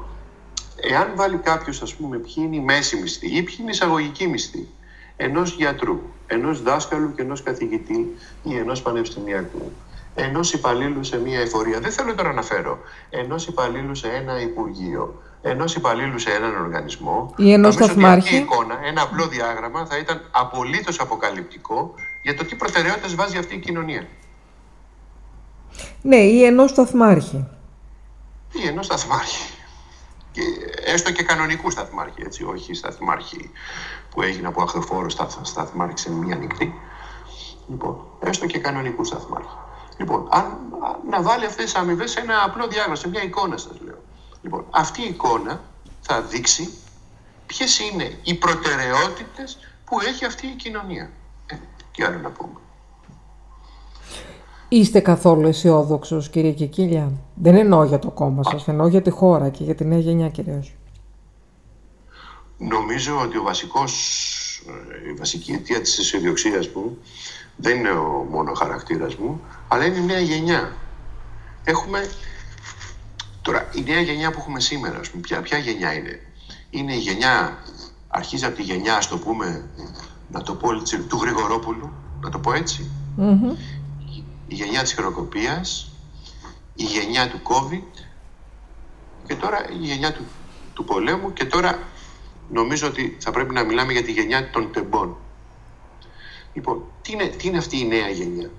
εάν 0.80 1.12
βάλει 1.14 1.36
κάποιος, 1.36 1.82
ας 1.82 1.94
πούμε, 1.94 2.16
ποιοι 2.16 2.34
είναι 2.36 2.56
η 2.56 2.60
μέση 2.60 2.96
μισθή 2.96 3.26
ή 3.26 3.42
ποιοι 3.42 3.56
είναι 3.58 3.68
η 3.68 3.72
εισαγωγική 3.72 4.26
μισθή 4.26 4.68
ενός 5.16 5.52
γιατρού, 5.52 6.00
ενός 6.26 6.62
δάσκαλου 6.62 7.14
και 7.14 7.22
ενός 7.22 7.42
καθηγητή 7.42 8.16
ή 8.42 8.56
ενός 8.56 8.82
πανεπιστημιακού, 8.82 9.72
ενός 10.14 10.52
υπαλλήλου 10.52 11.04
σε 11.04 11.18
μια 11.18 11.40
εφορία. 11.40 11.80
Δεν 11.80 11.92
θέλω 11.92 12.14
τώρα 12.14 12.32
να 12.32 12.42
φέρω. 12.42 12.78
Ενός 13.10 13.46
υπαλλήλου 13.46 13.94
σε 13.94 14.08
ένα 14.08 14.40
υπουργείο. 14.40 15.22
Ενός 15.42 15.74
υπαλλήλου 15.74 16.18
σε 16.18 16.30
έναν 16.30 16.56
οργανισμό. 16.56 17.34
Ή 17.36 17.52
ενός 17.52 17.74
σταθμάρχη. 17.74 18.28
Αυτή 18.28 18.34
η 18.34 18.38
εικόνα, 18.38 18.78
ένα 18.84 19.02
απλό 19.02 19.26
διάγραμμα, 19.26 19.86
θα 19.86 19.98
ήταν 19.98 20.28
απολύτως 20.30 21.00
αποκαλυπτικό 21.00 21.94
για 22.22 22.36
το 22.36 22.44
τι 22.44 22.54
προτεραιότητες 22.54 23.14
βάζει 23.14 23.38
αυτή 23.38 23.54
η 23.54 23.58
κοινωνία. 23.58 24.06
Ναι, 26.02 26.16
ή 26.16 26.44
ενός 26.44 26.70
σταθμάρχη. 26.70 27.46
Ή 28.52 28.66
ενός 28.66 28.84
σταθμάρχη. 28.84 29.57
Και 30.38 30.90
έστω 30.92 31.12
και 31.12 31.22
κανονικού 31.22 31.70
σταθμάρχη, 31.70 32.22
έτσι, 32.22 32.44
όχι 32.44 32.74
σταθμάρχη 32.74 33.50
που 34.10 34.22
έγινε 34.22 34.46
από 34.46 34.62
αχθοφόρο 34.62 35.08
σταθμάρχη 35.42 35.98
σε 35.98 36.12
μία 36.12 36.36
νυχτή. 36.36 36.74
Λοιπόν, 37.68 38.06
έστω 38.20 38.46
και 38.46 38.58
κανονικού 38.58 39.04
σταθμάρχη. 39.04 39.56
Λοιπόν, 39.96 40.28
αν, 40.30 40.58
να 41.10 41.22
βάλει 41.22 41.44
αυτές 41.44 41.64
τις 41.64 41.74
αμοιβές 41.74 42.10
σε 42.10 42.20
ένα 42.20 42.42
απλό 42.44 42.66
διάγραμμα, 42.66 42.94
σε 42.94 43.08
μια 43.08 43.22
εικόνα 43.22 43.56
σας 43.56 43.80
λέω. 43.80 44.02
Λοιπόν, 44.42 44.66
αυτή 44.70 45.02
η 45.02 45.08
εικόνα 45.08 45.60
θα 46.00 46.22
δείξει 46.22 46.78
ποιες 47.46 47.78
είναι 47.78 48.18
οι 48.22 48.34
προτεραιότητες 48.34 49.58
που 49.84 50.00
έχει 50.00 50.24
αυτή 50.24 50.46
η 50.46 50.54
κοινωνία. 50.54 51.10
Ε, 51.46 51.56
τι 51.92 52.02
άλλο 52.02 52.18
να 52.18 52.30
πούμε. 52.30 52.58
Είστε 54.70 55.00
καθόλου 55.00 55.46
αισιόδοξος, 55.46 56.28
κύριε 56.28 56.52
Κικίλια; 56.52 57.12
Δεν 57.34 57.56
εννοώ 57.56 57.84
για 57.84 57.98
το 57.98 58.10
κόμμα 58.10 58.42
σας, 58.42 58.68
εννοώ 58.68 58.86
για 58.86 59.02
τη 59.02 59.10
χώρα 59.10 59.48
και 59.48 59.64
για 59.64 59.74
τη 59.74 59.84
νέα 59.84 59.98
γενιά 59.98 60.28
κυρίως. 60.28 60.74
Νομίζω 62.58 63.20
ότι 63.20 63.38
ο 63.38 63.42
βασικός, 63.42 63.92
ε, 65.06 65.10
η 65.10 65.12
βασική 65.14 65.52
αιτία 65.52 65.80
της 65.80 65.98
αισιοδοξίας 65.98 66.68
μου 66.68 66.98
δεν 67.56 67.78
είναι 67.78 67.90
ο 67.90 68.26
μόνο 68.30 68.52
χαρακτήρας 68.52 69.16
μου, 69.16 69.40
αλλά 69.68 69.84
είναι 69.84 69.96
η 69.96 70.04
νέα 70.04 70.20
γενιά. 70.20 70.72
Έχουμε... 71.64 72.10
Τώρα, 73.42 73.68
η 73.74 73.82
νέα 73.90 74.00
γενιά 74.00 74.30
που 74.30 74.38
έχουμε 74.38 74.60
σήμερα, 74.60 75.00
πούμε, 75.10 75.22
ποια, 75.22 75.40
ποια 75.40 75.58
γενιά 75.58 75.92
είναι; 75.92 76.20
Είναι 76.70 76.94
η 76.94 76.98
γενιά, 76.98 77.58
αρχίζει 78.08 78.44
από 78.44 78.56
τη 78.56 78.62
γενιά, 78.62 78.96
ας 78.96 79.08
το 79.08 79.18
πούμε, 79.18 79.68
να 80.30 80.42
το 80.42 80.54
πω 80.54 80.74
έτσι, 80.74 80.98
του 80.98 81.16
Γρηγορόπουλου, 81.16 81.90
να 82.20 82.30
το 82.30 82.38
πω 82.38 82.52
ετσι 82.52 82.90
Η 84.48 84.54
γενιά 84.54 84.82
της 84.82 84.92
χειροκοπίας, 84.92 85.90
η 86.74 86.82
γενιά 86.82 87.28
του 87.28 87.40
COVID 87.42 88.02
και 89.26 89.34
τώρα 89.34 89.70
η 89.70 89.76
γενιά 89.76 90.12
του, 90.12 90.24
του 90.74 90.84
πολέμου 90.84 91.32
και 91.32 91.44
τώρα 91.44 91.78
νομίζω 92.48 92.86
ότι 92.86 93.16
θα 93.20 93.30
πρέπει 93.30 93.54
να 93.54 93.64
μιλάμε 93.64 93.92
για 93.92 94.02
τη 94.02 94.12
γενιά 94.12 94.50
των 94.50 94.72
τεμπών. 94.72 95.16
Λοιπόν, 96.52 96.82
τι 97.02 97.12
είναι, 97.12 97.26
τι 97.26 97.48
είναι 97.48 97.58
αυτή 97.58 97.78
η 97.78 97.86
νέα 97.86 98.08
γενιά; 98.08 98.50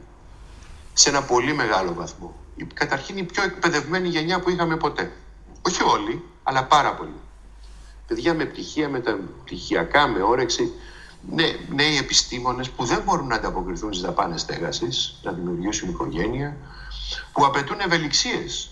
Σε 0.93 1.09
ένα 1.09 1.23
πολύ 1.23 1.53
μεγάλο 1.53 1.93
βαθμό. 1.93 2.35
Καταρχήν 2.73 3.17
η 3.17 3.23
πιο 3.23 3.43
εκπαιδευμένη 3.43 4.07
γενιά 4.07 4.39
που 4.39 4.49
είχαμε 4.49 4.77
ποτέ. 4.77 5.11
Όχι 5.61 5.83
όλοι, 5.83 6.23
αλλά 6.43 6.65
πάρα 6.65 6.93
πολύ. 6.93 7.19
Παιδιά 8.07 8.33
με 8.33 8.45
πτυχία, 8.45 8.89
με 8.89 8.99
τα 8.99 9.19
πτυχιακά, 9.43 10.07
με 10.07 10.21
όρεξη, 10.21 10.71
ναι, 11.31 11.55
νέοι 11.69 11.97
επιστήμονες 11.97 12.69
που 12.69 12.83
δεν 12.83 13.01
μπορούν 13.05 13.27
να 13.27 13.35
ανταποκριθούν 13.35 13.93
στις 13.93 14.05
δαπάνες 14.05 14.41
στέγασης, 14.41 15.19
να 15.23 15.31
δημιουργήσουν 15.31 15.89
οικογένεια, 15.89 16.57
που 17.31 17.45
απαιτούν 17.45 17.79
ευελιξίες 17.79 18.69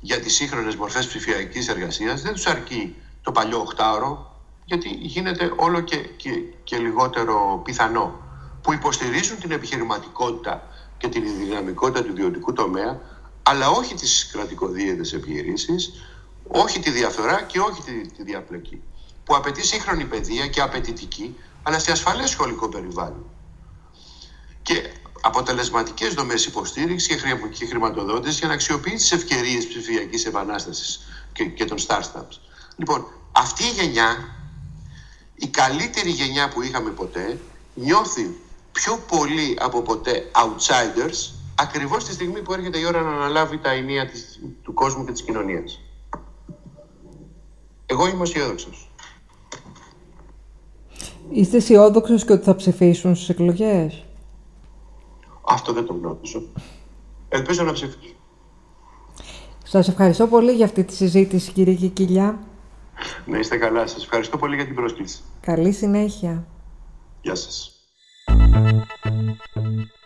για 0.00 0.20
τις 0.20 0.34
σύγχρονες 0.34 0.76
μορφές 0.76 1.06
ψηφιακής 1.06 1.68
εργασίας. 1.68 2.22
Δεν 2.22 2.32
τους 2.32 2.46
αρκεί 2.46 2.96
το 3.22 3.32
παλιό 3.32 3.60
οχτάωρο, 3.60 4.40
γιατί 4.64 4.88
γίνεται 4.88 5.52
όλο 5.56 5.80
και, 5.80 5.96
και, 5.96 6.30
και 6.64 6.76
λιγότερο 6.76 7.60
πιθανό 7.64 8.20
που 8.62 8.72
υποστηρίζουν 8.72 9.38
την 9.38 9.50
επιχειρηματικότητα 9.50 10.66
και 10.98 11.08
την 11.08 11.24
δυναμικότητα 11.38 12.04
του 12.04 12.10
ιδιωτικού 12.10 12.52
τομέα, 12.52 13.00
αλλά 13.42 13.68
όχι 13.68 13.94
τις 13.94 14.30
κρατικοδίαιτες 14.32 15.12
επιχειρήσεις, 15.12 15.92
όχι 16.48 16.80
τη 16.80 16.90
διαφθορά 16.90 17.42
και 17.42 17.58
όχι 17.58 17.82
τη, 17.82 18.08
τη 18.16 18.22
διαπλοκή. 18.22 18.82
Που 19.24 19.36
απαιτεί 19.36 19.66
σύγχρονη 19.66 20.04
παιδεία 20.04 20.46
και 20.46 20.60
απαιτητική, 20.60 21.36
αλλά 21.62 21.78
σε 21.78 21.92
ασφαλές 21.92 22.30
σχολικό 22.30 22.68
περιβάλλον. 22.68 23.24
Και 24.62 24.92
αποτελεσματικές 25.20 26.14
δομές 26.14 26.46
υποστήριξης 26.46 27.16
και 27.58 27.66
χρηματοδότησης 27.66 28.38
για 28.38 28.48
να 28.48 28.54
αξιοποιεί 28.54 28.94
τις 28.94 29.12
ευκαιρίες 29.12 29.66
ψηφιακής 29.66 30.26
επανάστασης 30.26 31.00
και, 31.32 31.44
και 31.44 31.64
των 31.64 31.78
startups. 31.86 32.38
Λοιπόν, 32.76 33.06
αυτή 33.32 33.64
η 33.64 33.70
γενιά, 33.70 34.36
η 35.34 35.46
καλύτερη 35.46 36.10
γενιά 36.10 36.48
που 36.48 36.62
είχαμε 36.62 36.90
ποτέ, 36.90 37.40
νιώθει 37.74 38.40
πιο 38.72 38.98
πολύ 39.08 39.56
από 39.60 39.82
ποτέ 39.82 40.30
outsiders 40.32 41.32
ακριβώς 41.54 42.04
τη 42.04 42.12
στιγμή 42.12 42.42
που 42.42 42.52
έρχεται 42.52 42.78
η 42.78 42.84
ώρα 42.84 43.00
να 43.00 43.10
αναλάβει 43.10 43.58
τα 43.58 43.70
ενία 43.70 44.06
της, 44.06 44.40
του 44.62 44.74
κόσμου 44.74 45.04
και 45.04 45.12
της 45.12 45.22
κοινωνίας. 45.22 45.80
Εγώ 47.86 48.06
είμαι 48.06 48.22
αισιόδοξος. 48.22 48.91
Είστε 51.32 51.56
αισιόδοξος 51.56 52.24
και 52.24 52.32
ότι 52.32 52.44
θα 52.44 52.54
ψηφίσουν 52.54 53.14
στις 53.14 53.28
εκλογές; 53.28 54.04
Αυτό 55.48 55.72
δεν 55.72 55.86
το 55.86 55.92
γνώριζω. 55.92 56.42
Ελπίζω 57.28 57.64
να 57.64 57.72
ψηφίσουν. 57.72 58.16
Σας 59.64 59.88
ευχαριστώ 59.88 60.26
πολύ 60.26 60.52
για 60.52 60.64
αυτή 60.64 60.84
τη 60.84 60.94
συζήτηση 60.94 61.52
κύριε 61.52 61.74
Κικίλια. 61.74 62.38
Να 63.26 63.38
είστε 63.38 63.56
καλά. 63.56 63.86
Σας 63.86 64.02
ευχαριστώ 64.02 64.38
πολύ 64.38 64.56
για 64.56 64.64
την 64.64 64.74
πρόσκληση. 64.74 65.22
Καλή 65.40 65.72
συνέχεια. 65.72 66.46
Γεια 67.22 67.34
σας. 67.34 67.66
Thank 69.04 69.86
you. 69.86 70.01